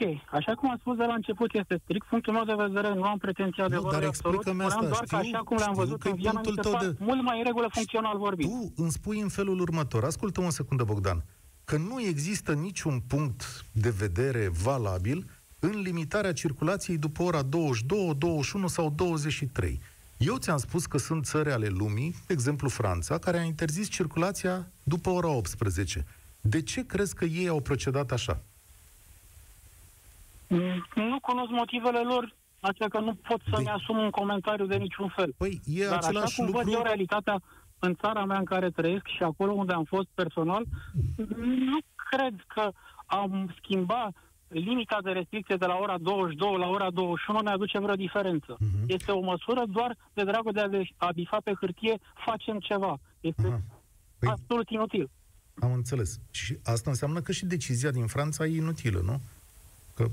[0.00, 3.02] Ok, așa cum am spus de la început, este strict punctul meu de vedere, nu
[3.02, 6.14] am pretenția de vorbire absolut, spuneam asta, doar știu, că așa cum le-am văzut în
[6.14, 6.94] Viana, mi se de...
[6.98, 8.50] mult mai regulă funcțional vorbind.
[8.50, 11.24] Tu îmi spui în felul următor, ascultă o secundă, Bogdan,
[11.64, 15.30] că nu există niciun punct de vedere valabil
[15.60, 19.80] în limitarea circulației după ora 22, 21 sau 23.
[20.16, 24.68] Eu ți-am spus că sunt țări ale lumii, de exemplu Franța, care a interzis circulația
[24.82, 26.04] după ora 18.
[26.40, 28.42] De ce crezi că ei au procedat așa?
[30.94, 33.70] Nu cunosc motivele lor, așa că nu pot să-mi de...
[33.70, 35.34] asum un comentariu de niciun fel.
[35.36, 36.62] Păi, e Dar așa cum lucru...
[36.62, 37.40] văd eu realitatea
[37.78, 40.64] în țara mea în care trăiesc și acolo unde am fost personal,
[41.36, 41.78] nu
[42.10, 42.70] cred că
[43.06, 44.12] am schimbat
[44.48, 48.56] limita de restricție de la ora 22 la ora 21 ne aduce vreo diferență.
[48.56, 48.86] Uh-huh.
[48.86, 52.98] Este o măsură doar de dragul de a bifa pe hârtie, facem ceva.
[53.20, 53.60] Este uh-huh.
[54.18, 55.10] păi, absolut inutil.
[55.60, 56.20] Am înțeles.
[56.30, 59.20] Și asta înseamnă că și decizia din Franța e inutilă, nu?
[59.94, 60.10] Că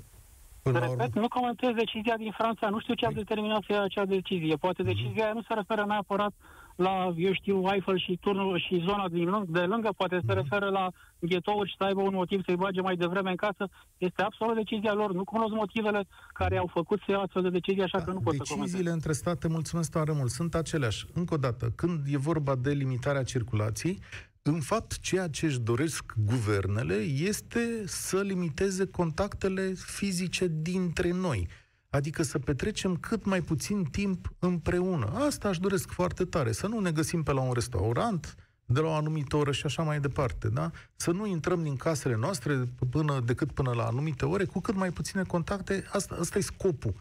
[0.67, 1.21] Până Repet, urmă...
[1.21, 4.55] nu comentez decizia din Franța, nu știu ce a păi- determinat să ia acea decizie.
[4.55, 4.91] Poate uh-huh.
[4.93, 6.33] decizia aia nu se referă neapărat
[6.75, 10.25] la, eu știu, Eiffel și turnul și zona din lâng, de lângă, poate uh-huh.
[10.27, 10.41] se mhm.
[10.41, 10.85] referă la
[11.19, 13.63] ghetouri și să aibă un motiv să-i bage mai devreme în casă.
[13.97, 15.13] Este absolut decizia lor.
[15.13, 16.01] Nu cunosc motivele
[16.33, 18.73] care au făcut să ia astfel de decizie, așa da, că nu pot Deciziile să
[18.73, 18.93] comentez.
[18.93, 21.05] între state, mulțumesc tare mult, sunt aceleași.
[21.13, 23.99] Încă o dată, când e vorba de limitarea circulației,
[24.47, 31.47] în fapt, ceea ce își doresc guvernele este să limiteze contactele fizice dintre noi.
[31.89, 35.05] Adică să petrecem cât mai puțin timp împreună.
[35.05, 36.51] Asta aș doresc foarte tare.
[36.51, 39.83] Să nu ne găsim pe la un restaurant, de la o anumită oră și așa
[39.83, 40.71] mai departe, da?
[40.95, 44.91] Să nu intrăm din casele noastre până, decât până la anumite ore, cu cât mai
[44.91, 46.93] puține contacte, asta, asta e scopul.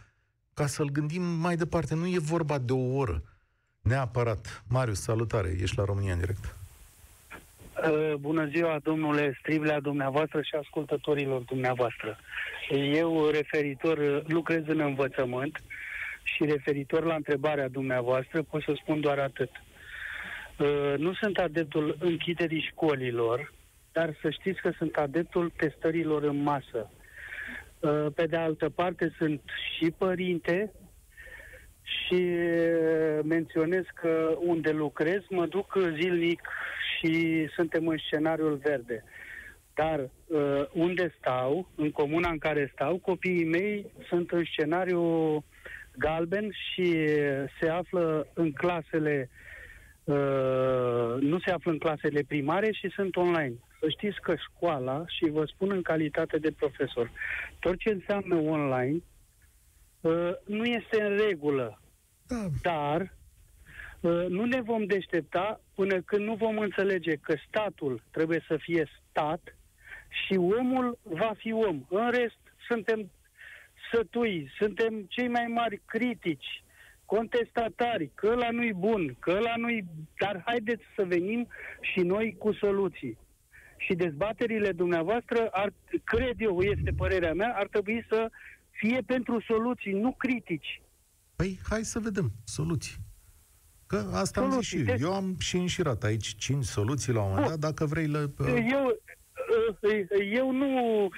[0.55, 3.23] Ca să-l gândim mai departe, nu e vorba de o oră.
[3.81, 4.65] Neapărat.
[4.69, 6.57] Marius, salutare, ești la România în direct.
[7.83, 12.19] Uh, bună ziua, domnule Striblea, dumneavoastră și ascultătorilor dumneavoastră.
[12.95, 15.63] Eu, referitor, lucrez în învățământ
[16.23, 19.51] și referitor la întrebarea dumneavoastră, pot să spun doar atât.
[20.59, 23.53] Uh, nu sunt adeptul închiderii școlilor,
[23.93, 26.91] dar să știți că sunt adeptul testărilor în masă.
[27.81, 29.41] Uh, pe de altă parte, sunt
[29.77, 30.73] și părinte
[31.83, 32.23] și
[33.23, 36.41] menționez că unde lucrez, mă duc zilnic
[37.05, 39.05] și suntem în scenariul verde.
[39.75, 45.45] Dar uh, unde stau, în comuna în care stau, copiii mei sunt în scenariu
[45.99, 47.07] galben și
[47.61, 49.31] se află în clasele
[50.05, 53.55] uh, nu se află în clasele primare și sunt online.
[53.81, 57.11] Să știți că școala, și vă spun în calitate de profesor,
[57.61, 59.03] tot ce înseamnă online
[60.01, 61.81] uh, nu este în regulă.
[62.27, 62.47] Da.
[62.63, 63.24] Dar uh,
[64.11, 69.57] nu ne vom deștepta până când nu vom înțelege că statul trebuie să fie stat
[70.09, 71.85] și omul va fi om.
[71.89, 72.39] În rest,
[72.69, 73.11] suntem
[73.93, 76.63] sătui, suntem cei mai mari critici,
[77.05, 79.85] contestatari, că la nu-i bun, că la nu-i...
[80.19, 81.49] Dar haideți să venim
[81.81, 83.19] și noi cu soluții.
[83.77, 85.73] Și dezbaterile dumneavoastră, ar,
[86.05, 88.31] cred eu, este părerea mea, ar trebui să
[88.71, 90.83] fie pentru soluții, nu critici.
[91.37, 93.04] Păi, hai să vedem soluții.
[93.87, 94.57] Că asta soluții.
[94.57, 94.85] am zis și eu.
[94.85, 98.31] Deci- eu am și înșirat aici cinci soluții la un moment dat, dacă vrei le...
[98.71, 98.99] Eu,
[100.33, 101.09] eu nu,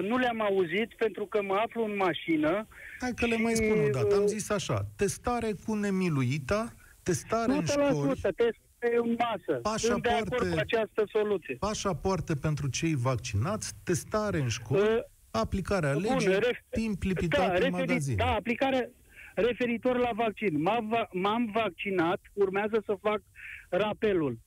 [0.00, 2.66] nu le-am auzit pentru că mă aflu în mașină.
[3.00, 4.14] Hai că le mai spun o dată.
[4.14, 8.20] Am zis așa, testare cu nemiluita, testare în școli.
[8.36, 8.58] test
[9.02, 9.60] în masă.
[9.62, 11.56] Pașapoarte, Sunt de acord cu această soluție.
[11.60, 14.98] Pașapoarte pentru cei vaccinați, testare în școli, uh,
[15.30, 18.16] aplicarea legii, ref- timp lipitat da, în magazin.
[18.16, 18.88] Da, aplicarea,
[19.34, 20.62] referitor la vaccin.
[20.62, 23.20] M-am, m-am vaccinat, urmează să fac
[23.68, 24.38] rapelul.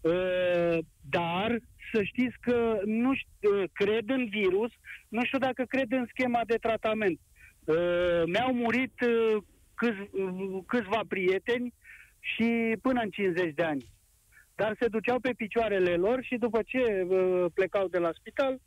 [0.00, 0.78] Uh,
[1.10, 1.58] dar
[1.92, 4.70] să știți că nu știu, uh, cred în virus,
[5.08, 7.18] nu știu dacă cred în schema de tratament.
[7.64, 9.42] Uh, mi-au murit uh,
[9.74, 11.74] câți, uh, câțiva prieteni
[12.20, 13.84] și până în 50 de ani.
[14.54, 18.60] Dar se duceau pe picioarele lor și după ce uh, plecau de la spital,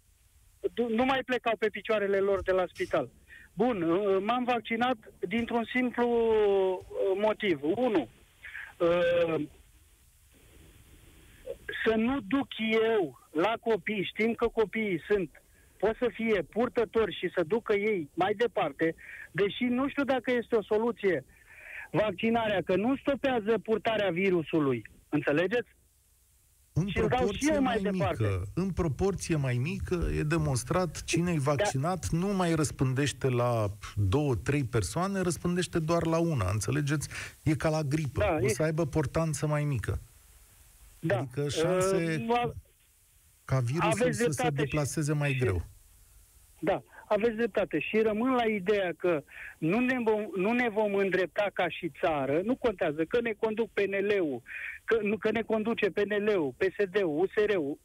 [0.89, 3.09] nu mai plecau pe picioarele lor de la spital.
[3.57, 7.59] Bun, uh, m-am vaccinat dintr-un simplu uh, motiv.
[7.61, 8.09] Unu,
[8.77, 9.35] uh,
[11.85, 12.47] să nu duc
[12.91, 15.41] eu la copii, știm că copiii sunt,
[15.77, 18.95] pot să fie purtători și să ducă ei mai departe,
[19.31, 21.25] deși nu știu dacă este o soluție
[21.91, 24.81] vaccinarea, că nu stopează purtarea virusului.
[25.09, 25.76] Înțelegeți?
[26.77, 31.35] În și proporție și mai, mai mică, în proporție mai mică, e demonstrat cine e
[31.35, 31.41] da.
[31.41, 32.17] vaccinat da.
[32.17, 37.07] nu mai răspândește la două, trei persoane, răspândește doar la una, înțelegeți?
[37.43, 38.47] E ca la gripă, da, o e...
[38.47, 40.01] să aibă portanță mai mică.
[40.99, 41.17] Da.
[41.17, 42.51] Adică șanse uh,
[43.45, 45.39] ca virusul să se deplaseze mai și...
[45.39, 45.65] greu.
[46.59, 47.79] Da, aveți dreptate.
[47.79, 49.23] Și rămân la ideea că
[49.57, 53.69] nu ne, vom, nu ne vom îndrepta ca și țară, nu contează că ne conduc
[53.73, 54.41] PNL-ul,
[54.85, 57.77] că, nu, că ne conduce PNL-ul, PSD-ul, USR-ul,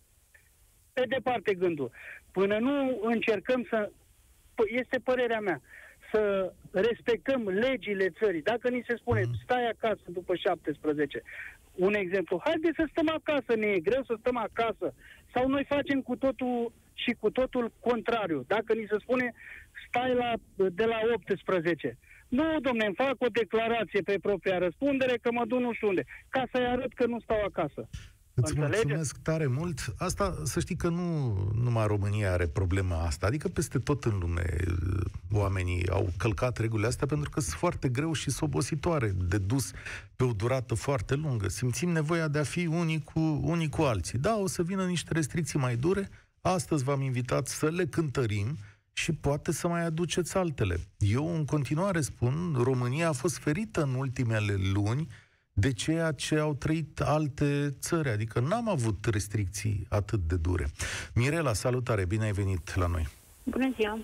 [0.93, 1.91] pe departe gândul.
[2.33, 3.91] Până nu încercăm să,
[4.67, 5.61] este părerea mea,
[6.13, 8.43] să respectăm legile țării.
[8.43, 9.33] Dacă ni se spune, mm.
[9.43, 11.23] stai acasă după 17,
[11.75, 14.95] un exemplu, haide să stăm acasă, ne e greu să stăm acasă.
[15.35, 16.73] Sau noi facem cu totul
[17.05, 18.45] și cu totul contrariu.
[18.47, 19.33] Dacă ni se spune,
[19.89, 20.33] stai la,
[20.69, 25.61] de la 18, nu, domne, îmi fac o declarație pe propria răspundere că mă duc
[25.61, 27.89] nu știu unde, ca să-i arăt că nu stau acasă.
[28.35, 29.95] Îți mulțumesc tare mult.
[29.99, 33.27] Asta, să știi că nu numai România are problema asta.
[33.27, 37.89] Adică peste tot în lume uh, oamenii au călcat regulile astea pentru că sunt foarte
[37.89, 39.71] greu și sobositoare de dus
[40.17, 41.49] pe o durată foarte lungă.
[41.49, 44.19] Simțim nevoia de a fi unii cu, unii cu alții.
[44.19, 46.09] Da, o să vină niște restricții mai dure.
[46.45, 48.57] Astăzi v-am invitat să le cântărim
[48.93, 50.81] și poate să mai aduceți altele.
[50.99, 55.09] Eu în continuare spun, România a fost ferită în ultimele luni
[55.53, 60.67] de ceea ce au trăit alte țări, adică n-am avut restricții atât de dure.
[61.15, 63.09] Mirela, salutare, bine ai venit la noi.
[63.43, 63.99] Bună ziua!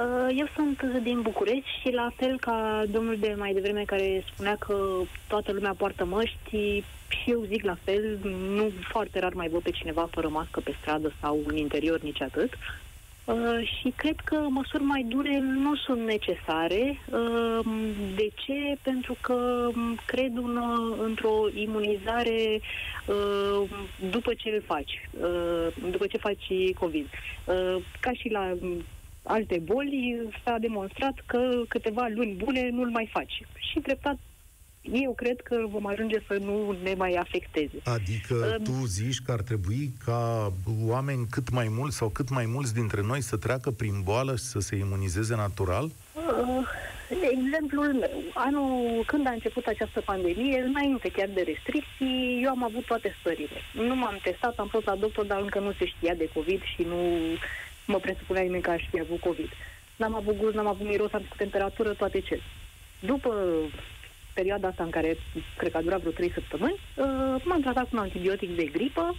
[0.00, 4.24] Uh, Uh, eu sunt din București și la fel ca domnul de mai devreme care
[4.32, 4.76] spunea că
[5.28, 8.18] toată lumea poartă măști, și eu zic la fel,
[8.54, 12.22] nu foarte rar mai văd pe cineva fără mască pe stradă sau în interior, nici
[12.22, 12.52] atât.
[13.24, 16.98] Uh, și cred că măsuri mai dure nu sunt necesare.
[17.12, 17.66] Uh,
[18.16, 18.76] de ce?
[18.82, 19.68] Pentru că
[20.06, 20.60] cred în,
[21.02, 22.60] într-o imunizare
[23.06, 23.68] uh,
[24.10, 27.06] după ce îl faci, uh, după ce faci COVID.
[27.44, 28.54] Uh, ca și la
[29.22, 33.42] alte boli, s-a demonstrat că câteva luni bune nu-l mai faci.
[33.70, 34.18] Și treptat
[34.82, 37.76] eu cred că vom ajunge să nu ne mai afecteze.
[37.84, 40.52] Adică uh, tu zici că ar trebui ca
[40.86, 44.42] oameni cât mai mulți sau cât mai mulți dintre noi să treacă prin boală și
[44.42, 45.84] să se imunizeze natural?
[45.84, 46.66] Uh,
[47.30, 52.84] exemplul meu, anul când a început această pandemie, înainte chiar de restricții, eu am avut
[52.84, 53.58] toate stările.
[53.72, 56.82] Nu m-am testat, am fost la doctor, dar încă nu se știa de COVID și
[56.82, 57.00] nu
[57.90, 59.50] mă presupunea nimeni că aș fi avut COVID.
[59.96, 62.42] N-am avut gust, n-am avut miros, am făcut temperatură, toate cele.
[63.00, 63.30] După
[64.34, 65.16] perioada asta în care
[65.56, 69.14] cred că a durat vreo 3 săptămâni, uh, m-am tratat cu un antibiotic de gripă,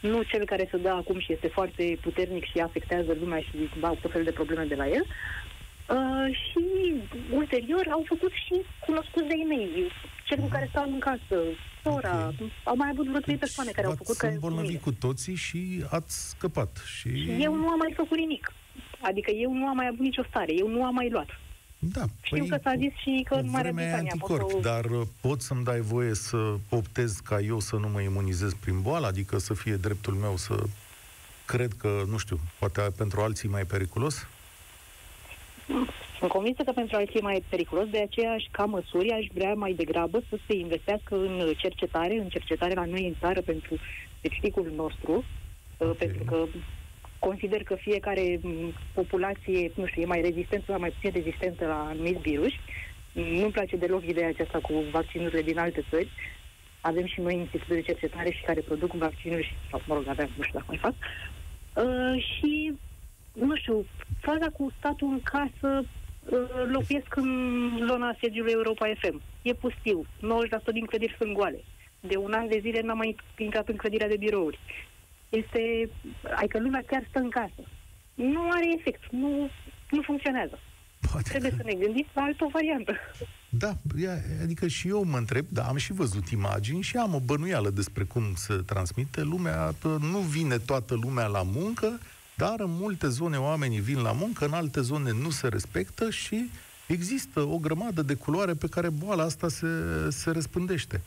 [0.00, 3.98] nu cel care se dă acum și este foarte puternic și afectează lumea și au
[4.00, 5.04] tot fel de probleme de la el.
[5.88, 6.62] Uh, și
[7.32, 8.54] ulterior au făcut și
[8.86, 9.92] cunoscuți de e-mail,
[10.26, 11.36] cel cu care stau în casă,
[11.82, 12.52] sora, okay.
[12.64, 14.16] au mai avut vreo trei persoane care au făcut...
[14.22, 16.82] Ați îmbolnăvit cu toții și ați scăpat.
[16.96, 17.08] Și...
[17.40, 18.52] Eu nu am mai făcut nimic.
[19.00, 21.28] Adică eu nu am mai avut nicio stare, eu nu am mai luat.
[21.78, 24.60] Da, Știu păi, că s-a zis și că în Marea Britanie anticorp, o...
[24.60, 28.82] dar uh, pot să-mi dai voie să optez ca eu să nu mă imunizez prin
[28.82, 30.62] boală, adică să fie dreptul meu să
[31.44, 34.26] cred că, nu știu, poate pentru alții mai periculos?
[36.18, 39.72] Sunt convinsă că pentru alții e mai periculos, de aceea, ca măsuri, aș vrea mai
[39.72, 43.76] degrabă să se investească în cercetare, în cercetare la noi în țară pentru
[44.18, 45.24] specificul nostru,
[45.78, 45.94] okay.
[45.98, 46.46] pentru că
[47.18, 48.40] consider că fiecare
[48.94, 52.52] populație, nu știu, e mai rezistentă sau mai puțin rezistentă la anumiți virus.
[53.12, 56.08] Nu-mi place deloc ideea aceasta cu vaccinurile din alte țări.
[56.80, 60.30] Avem și noi institute de cercetare și care produc vaccinuri, și, sau, mă rog, aveam,
[60.36, 60.94] nu știu dacă mai fac.
[61.84, 62.72] Uh, și,
[63.34, 63.86] nu știu,
[64.20, 66.38] faza cu statul în casă uh,
[66.72, 67.30] locuiesc în
[67.86, 69.22] zona sediului Europa FM.
[69.42, 70.06] E pustiu.
[70.06, 71.64] 90% din clădiri sunt goale.
[72.00, 74.58] De un an de zile n-am mai intrat în clădirea de birouri
[75.28, 75.90] este,
[76.36, 77.62] adică lumea chiar stă în casă.
[78.14, 79.50] Nu are efect, nu,
[79.90, 80.58] nu funcționează.
[81.10, 81.56] Poate Trebuie că...
[81.56, 82.92] să ne gândim la altă variantă.
[83.48, 83.72] Da,
[84.42, 88.04] adică și eu mă întreb, da, am și văzut imagini și am o bănuială despre
[88.04, 89.22] cum se transmite.
[89.22, 91.98] Lumea, nu vine toată lumea la muncă,
[92.36, 96.50] dar în multe zone oamenii vin la muncă, în alte zone nu se respectă și
[96.86, 99.66] există o grămadă de culoare pe care boala asta se,
[100.08, 101.00] se răspândește.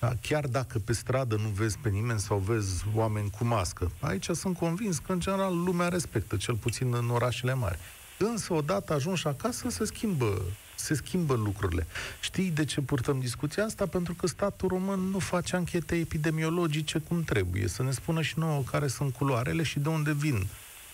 [0.00, 0.12] Da?
[0.20, 3.90] Chiar dacă pe stradă nu vezi pe nimeni sau vezi oameni cu mască.
[4.00, 7.78] Aici sunt convins că, în general, lumea respectă, cel puțin în orașele mari.
[8.18, 10.42] Însă, odată ajunși acasă, se schimbă,
[10.84, 11.86] se schimbă lucrurile.
[12.20, 13.86] Știi de ce purtăm discuția asta?
[13.86, 17.68] Pentru că statul român nu face anchete epidemiologice cum trebuie.
[17.68, 20.46] Să ne spună și nouă care sunt culoarele și de unde vin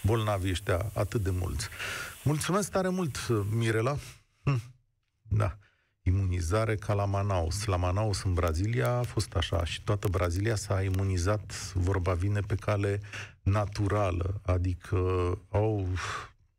[0.02, 1.68] bolnavii ăștia atât de mulți.
[2.22, 3.16] Mulțumesc tare mult,
[3.50, 3.96] Mirela.
[4.42, 4.62] Hm.
[5.22, 5.56] Da
[6.02, 7.64] imunizare ca la Manaus.
[7.64, 12.54] La Manaus, în Brazilia, a fost așa și toată Brazilia s-a imunizat, vorba vine, pe
[12.54, 13.00] cale
[13.42, 14.98] naturală, adică
[15.48, 15.88] au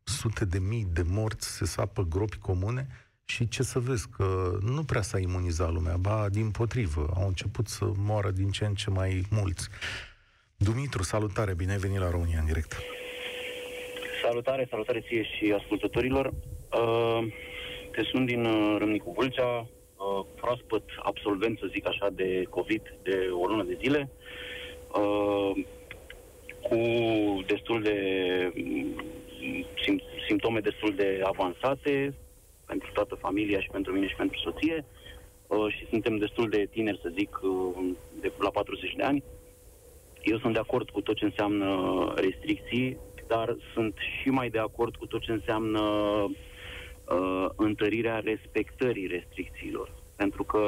[0.04, 2.88] sute de mii de morți, se sapă gropi comune
[3.32, 7.66] și ce să vezi, că nu prea s-a imunizat lumea, ba din potrivă, au început
[7.66, 9.68] să moară din ce în ce mai mulți.
[10.56, 12.72] Dumitru, salutare, bine ai venit la România în direct.
[14.22, 16.26] Salutare, salutare ție și ascultătorilor.
[16.26, 17.32] Uh,
[17.90, 23.28] te sunt din uh, Râmnicu Vâlcea, uh, proaspăt absolvent, să zic așa, de COVID de
[23.42, 24.10] o lună de zile,
[24.94, 25.64] uh,
[26.68, 26.78] cu
[27.46, 27.96] destul de
[29.82, 32.14] sim- simptome destul de avansate
[32.72, 34.84] pentru toată familia și pentru mine și pentru soție
[35.46, 37.84] uh, și suntem destul de tineri, să zic, uh,
[38.20, 39.22] de la 40 de ani.
[40.22, 41.68] Eu sunt de acord cu tot ce înseamnă
[42.16, 49.92] restricții, dar sunt și mai de acord cu tot ce înseamnă uh, întărirea respectării restricțiilor.
[50.16, 50.62] Pentru că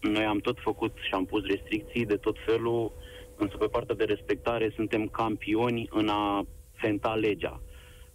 [0.00, 2.92] noi am tot făcut și am pus restricții de tot felul,
[3.36, 7.60] însă pe partea de respectare suntem campioni în a fenta legea.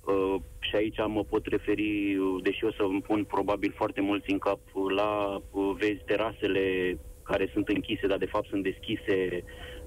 [0.08, 4.38] Uh, și aici mă pot referi, deși o să îmi pun probabil foarte mulți în
[4.38, 4.60] cap,
[4.96, 9.44] la, uh, vezi, terasele care sunt închise, dar de fapt sunt deschise,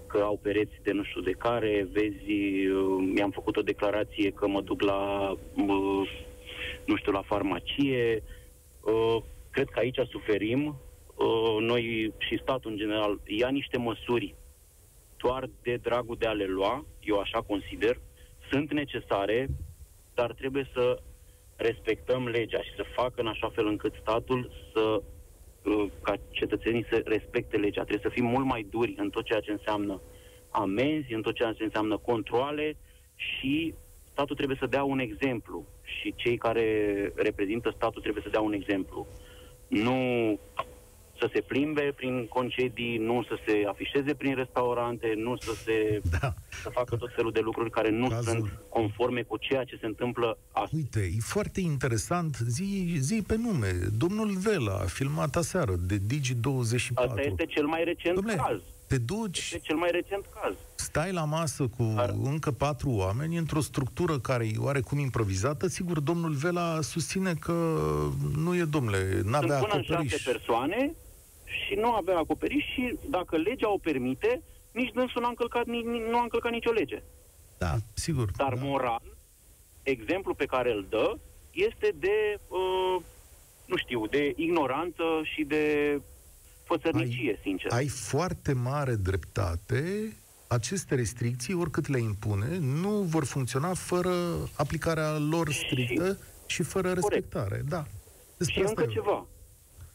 [0.06, 4.48] că au pereți de nu știu de care, vezi, uh, mi-am făcut o declarație că
[4.48, 6.10] mă duc la uh,
[6.84, 8.22] nu știu, la farmacie.
[8.80, 10.80] Uh, cred că aici suferim.
[11.14, 14.34] Uh, noi și statul în general ia niște măsuri
[15.16, 18.00] doar de dragul de a le lua, eu așa consider,
[18.50, 19.48] sunt necesare,
[20.20, 21.02] dar trebuie să
[21.56, 25.02] respectăm legea și să facă în așa fel încât statul să
[25.64, 27.84] uh, ca cetățenii să respecte legea.
[27.84, 30.00] Trebuie să fim mult mai duri în tot ceea ce înseamnă
[30.50, 32.76] amenzi, în tot ceea ce înseamnă controle
[33.14, 33.74] și
[34.12, 36.66] statul trebuie să dea un exemplu și cei care
[37.14, 39.06] reprezintă statul trebuie să dea un exemplu.
[39.68, 39.98] Nu
[41.20, 46.34] să se plimbe prin concedii, nu să se afișeze prin restaurante, nu să se Da.
[46.62, 49.86] să facă tot felul de lucruri care nu Cazul- sunt conforme cu ceea ce se
[49.86, 50.74] întâmplă astăzi.
[50.74, 56.94] Uite, e foarte interesant, zi, zi pe nume, domnul Vela a filmat aseară de Digi24.
[56.94, 58.58] Asta este cel mai recent Dom'le, caz.
[58.86, 60.54] te duci, Este cel mai recent caz.
[60.74, 66.00] stai la masă cu Dar- încă patru oameni într-o structură care e oarecum improvizată, sigur,
[66.00, 67.52] domnul Vela susține că
[68.36, 70.10] nu e, domnule, n-avea Sunt până în acoperiș.
[70.12, 70.92] șase persoane
[71.66, 74.42] și nu avea acoperiș și dacă legea o permite,
[74.72, 77.02] nici dânsul n-a încălcat, ni, ni- nu a încălcat nicio lege.
[77.58, 78.30] Da, sigur.
[78.36, 78.60] Dar da.
[78.64, 79.02] moral,
[79.82, 81.18] exemplul pe care îl dă
[81.50, 83.02] este de, uh,
[83.66, 85.02] nu știu, de ignoranță
[85.34, 85.64] și de
[86.64, 87.72] fățărnicie, sincer.
[87.72, 90.12] Ai foarte mare dreptate.
[90.46, 94.12] Aceste restricții, oricât le impune, nu vor funcționa fără
[94.56, 97.62] aplicarea lor strictă și, fără respectare.
[97.68, 97.84] Da.
[98.36, 99.26] Despre Și asta încă e ceva.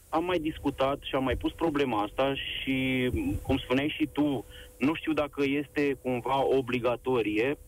[0.08, 3.10] Am mai discutat și am mai pus problema asta și,
[3.42, 4.44] cum spuneai și tu,
[4.78, 7.58] nu știu dacă este cumva obligatorie.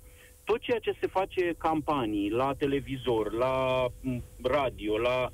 [0.45, 5.31] Tot ceea ce se face campanii la televizor, la m, radio, la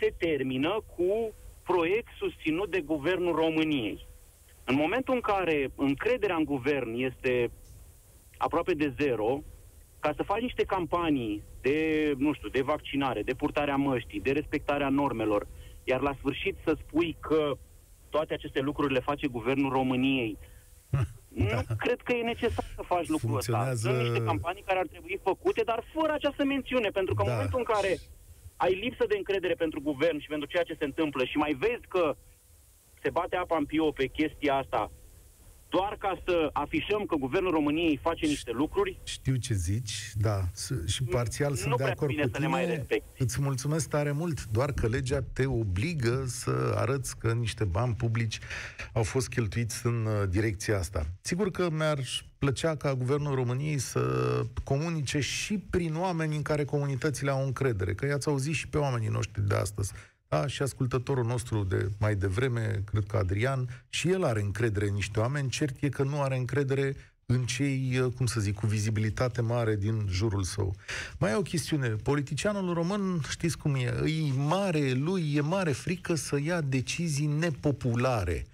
[0.00, 1.32] se termină cu
[1.62, 4.06] proiect susținut de Guvernul României.
[4.64, 7.50] În momentul în care încrederea în guvern este
[8.36, 9.42] aproape de zero,
[10.00, 14.88] ca să faci niște campanii de, nu știu, de vaccinare, de purtarea măștii, de respectarea
[14.88, 15.46] normelor,
[15.88, 17.52] iar la sfârșit să spui că
[18.10, 20.38] toate aceste lucruri le face Guvernul României,
[21.28, 23.52] nu cred că e necesar să faci lucrul ăsta.
[23.52, 27.28] Funcționează- Sunt niște campanii care ar trebui făcute, dar fără această mențiune, pentru că în
[27.28, 27.34] Da.
[27.34, 27.98] momentul în care
[28.56, 31.86] ai lipsă de încredere pentru guvern și pentru ceea ce se întâmplă și mai vezi
[31.88, 32.16] că
[33.02, 34.90] se bate apa în pio pe chestia asta
[35.68, 40.86] doar ca să afișăm că Guvernul României face niște lucruri, Știu ce zici, da, s-
[40.86, 42.56] și parțial Nu sunt de prea acord bine cu să le tine.
[42.56, 43.22] mai respecti.
[43.22, 48.38] Îți mulțumesc tare mult, doar că legea te obligă să arăți că niște bani publici
[48.92, 51.06] au fost cheltuiți în uh, direcția asta.
[51.20, 51.98] Sigur că mi-ar
[52.38, 54.00] plăcea ca Guvernul României să
[54.64, 59.08] comunice și prin oameni în care comunitățile au încredere, că i-ați auzit și pe oamenii
[59.08, 59.92] noștri de astăzi.
[60.28, 64.94] Da, și ascultătorul nostru de mai devreme, cred că Adrian, și el are încredere în
[64.94, 68.66] niște oameni, cert e că nu are încredere în cei, uh, cum să zic, cu
[68.66, 70.74] vizibilitate mare din jurul său.
[71.18, 71.88] Mai e o chestiune.
[71.88, 78.46] Politicianul român, știți cum e, e mare, lui e mare frică să ia decizii nepopulare.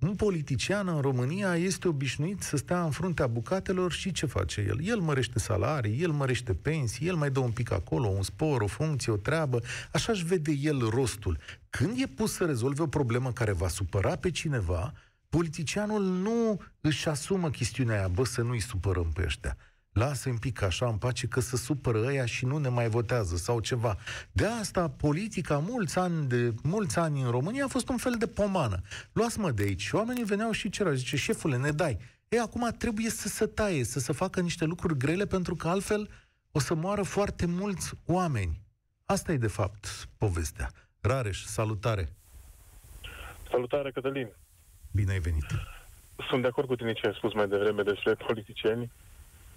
[0.00, 4.78] Un politician în România este obișnuit să stea în fruntea bucatelor și ce face el?
[4.82, 8.66] El mărește salarii, el mărește pensii, el mai dă un pic acolo, un spor, o
[8.66, 9.60] funcție, o treabă,
[9.92, 11.38] așa își vede el rostul.
[11.70, 14.92] Când e pus să rezolve o problemă care va supăra pe cineva,
[15.28, 19.56] politicianul nu își asumă chestiunea aia, bă, să nu-i supărăm pe ăștia.
[19.92, 23.36] Lasă un pic așa în pace că se supără ăia și nu ne mai votează
[23.36, 23.96] sau ceva.
[24.32, 28.26] De asta politica mulți ani, de, mulți ani în România a fost un fel de
[28.26, 28.80] pomană.
[29.12, 29.80] Luați-mă de aici.
[29.80, 31.98] Și oamenii veneau și cereau, zice, șefule, ne dai.
[32.28, 36.08] E, acum trebuie să se taie, să se facă niște lucruri grele, pentru că altfel
[36.52, 38.60] o să moară foarte mulți oameni.
[39.04, 40.70] Asta e, de fapt, povestea.
[41.00, 42.08] Rareș, salutare!
[43.50, 44.28] Salutare, Cătălin.
[44.92, 45.44] Bine ai venit!
[46.28, 48.90] Sunt de acord cu tine ce ai spus mai devreme despre politicieni.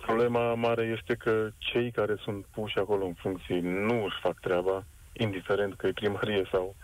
[0.05, 4.85] Problema mare este că cei care sunt puși acolo în funcții nu își fac treaba,
[5.13, 6.75] indiferent că e primărie sau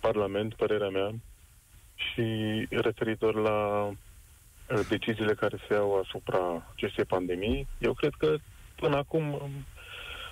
[0.00, 1.14] parlament, părerea mea.
[1.94, 2.26] Și
[2.70, 8.36] referitor la uh, deciziile care se iau asupra acestei pandemii, eu cred că
[8.76, 9.50] până acum um,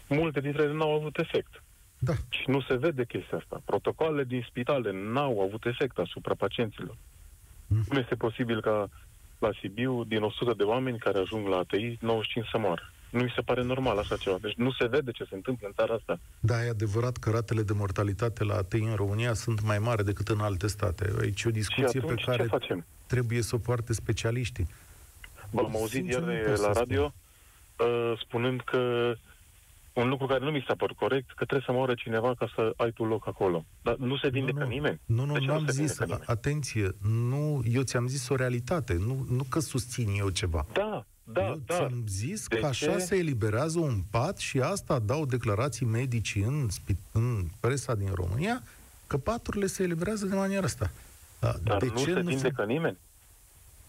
[0.09, 1.63] multe dintre ele n-au avut efect.
[1.99, 2.13] Da.
[2.29, 3.63] Și nu se vede chestia asta.
[3.65, 6.97] Protocoalele din spitale n-au avut efect asupra pacienților.
[7.67, 7.85] Mm.
[7.91, 8.89] Nu este posibil ca
[9.41, 12.93] la Sibiu, din 100 de oameni care ajung la ATI, 95 să moară.
[13.11, 14.37] Nu mi se pare normal așa ceva.
[14.41, 16.19] Deci nu se vede ce se întâmplă în țara asta.
[16.41, 20.29] Da, e adevărat că ratele de mortalitate la ATI în România sunt mai mari decât
[20.29, 21.11] în alte state.
[21.21, 22.85] Aici e o Și discuție pe atunci care ce facem?
[23.07, 24.67] trebuie să o poarte specialiștii.
[25.51, 26.85] V-am auzit Sincer, ieri nu pot să la spun.
[26.89, 27.13] radio
[27.79, 29.13] uh, spunând că
[29.93, 32.73] un lucru care nu mi s-a părut corect, că trebuie să moară cineva ca să
[32.77, 33.65] ai tu loc acolo.
[33.83, 34.69] Dar nu se vindecă nu.
[34.69, 35.01] nimeni.
[35.05, 36.23] Nu, nu, De ce nu am se zis, vindecă nimeni?
[36.27, 40.67] atenție, nu, eu ți-am zis o realitate, nu, nu că susțin eu ceva.
[40.73, 41.75] Da, da, eu da.
[41.75, 42.99] ți-am zis De că așa ce?
[42.99, 48.63] se eliberează un pat și asta dau declarații medici în, spi- în presa din România,
[49.07, 50.91] că paturile se eliberează de maniera asta.
[51.41, 52.99] Da, Dar de nu ce se nu vindecă nimeni.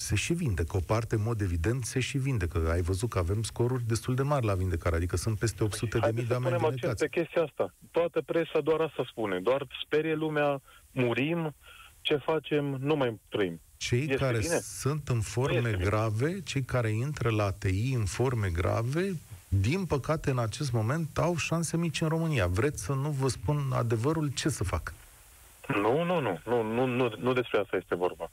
[0.02, 0.78] Se și vindecă.
[0.78, 2.70] O parte, în mod evident, se și vindecă.
[2.72, 6.12] Ai văzut că avem scoruri destul de mari la vindecare, adică sunt peste 800 de
[6.14, 7.74] mii de oameni punem accent pe chestia asta.
[7.92, 9.40] Toată presa doar asta spune.
[9.40, 11.56] Doar sperie lumea, murim,
[12.02, 13.60] ce facem, nu mai trăim.
[13.78, 14.58] Cei este care bine?
[14.58, 19.16] sunt în forme grave, cei care intră la TI în forme grave,
[19.48, 22.48] din păcate, în acest moment, au șanse mici în România.
[22.48, 24.32] Vreți să nu vă spun adevărul?
[24.36, 24.94] Ce să fac?
[25.68, 28.30] Nu, nu, nu, nu, nu, nu, nu despre asta este vorba.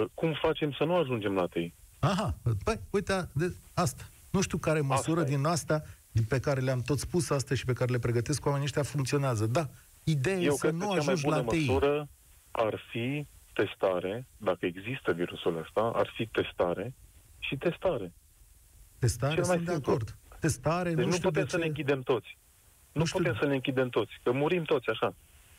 [0.00, 1.74] Uh, Cum facem să nu ajungem la TI?
[2.00, 2.34] Aha,
[2.64, 4.04] păi, uite, de asta.
[4.30, 5.36] Nu știu care măsură Asta e.
[5.36, 5.82] din asta,
[6.28, 9.46] pe care le-am tot spus astăzi și pe care le pregătesc oamenii ăștia, funcționează.
[9.46, 9.68] Da,
[10.04, 11.56] ideea Eu e să cred nu că cea mai ajungi bună la TI.
[11.66, 12.08] măsură
[12.50, 16.94] ar fi testare, dacă există virusul ăsta, ar fi testare
[17.38, 18.12] și testare.
[18.98, 19.92] Testare Cel mai sunt de simplu.
[19.92, 20.16] acord.
[20.40, 21.62] Testare, Deci nu nu, știu putem de să ce...
[21.62, 22.38] ne închidem toți.
[22.92, 25.14] Nu, Nu știu- putem să ne închidem toți, că murim toți așa.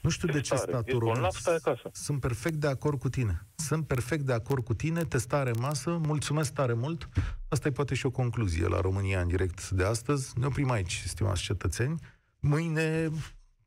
[0.05, 0.71] Nu știu de ce Testare.
[0.71, 1.13] statul Ești român...
[1.13, 1.89] bolnav, stai acasă.
[1.93, 3.45] Sunt perfect de acord cu tine.
[3.55, 5.03] Sunt perfect de acord cu tine.
[5.03, 5.89] Testare în masă.
[5.89, 7.09] Mulțumesc tare mult.
[7.47, 10.39] Asta e poate și o concluzie la România în direct de astăzi.
[10.39, 11.99] Ne oprim aici, stimați cetățeni.
[12.39, 13.09] Mâine,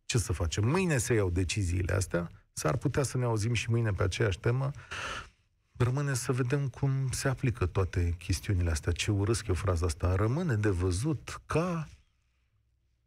[0.04, 0.68] ce să facem?
[0.68, 2.30] Mâine se iau deciziile astea.
[2.52, 4.70] S-ar putea să ne auzim și mâine pe aceeași temă.
[5.76, 8.92] Rămâne să vedem cum se aplică toate chestiunile astea.
[8.92, 10.14] Ce urăsc eu fraza asta.
[10.14, 11.88] Rămâne de văzut ca...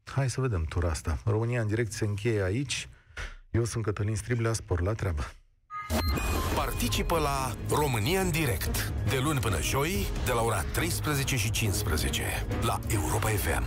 [0.04, 1.20] Hai să vedem tura asta.
[1.26, 2.90] România în direct se încheie aici.
[3.52, 5.32] Eu sunt Cătălin Striblea, spor la treabă.
[6.56, 12.24] Participă la România în direct de luni până joi de la ora 13 și 15
[12.62, 13.64] la Europa FM.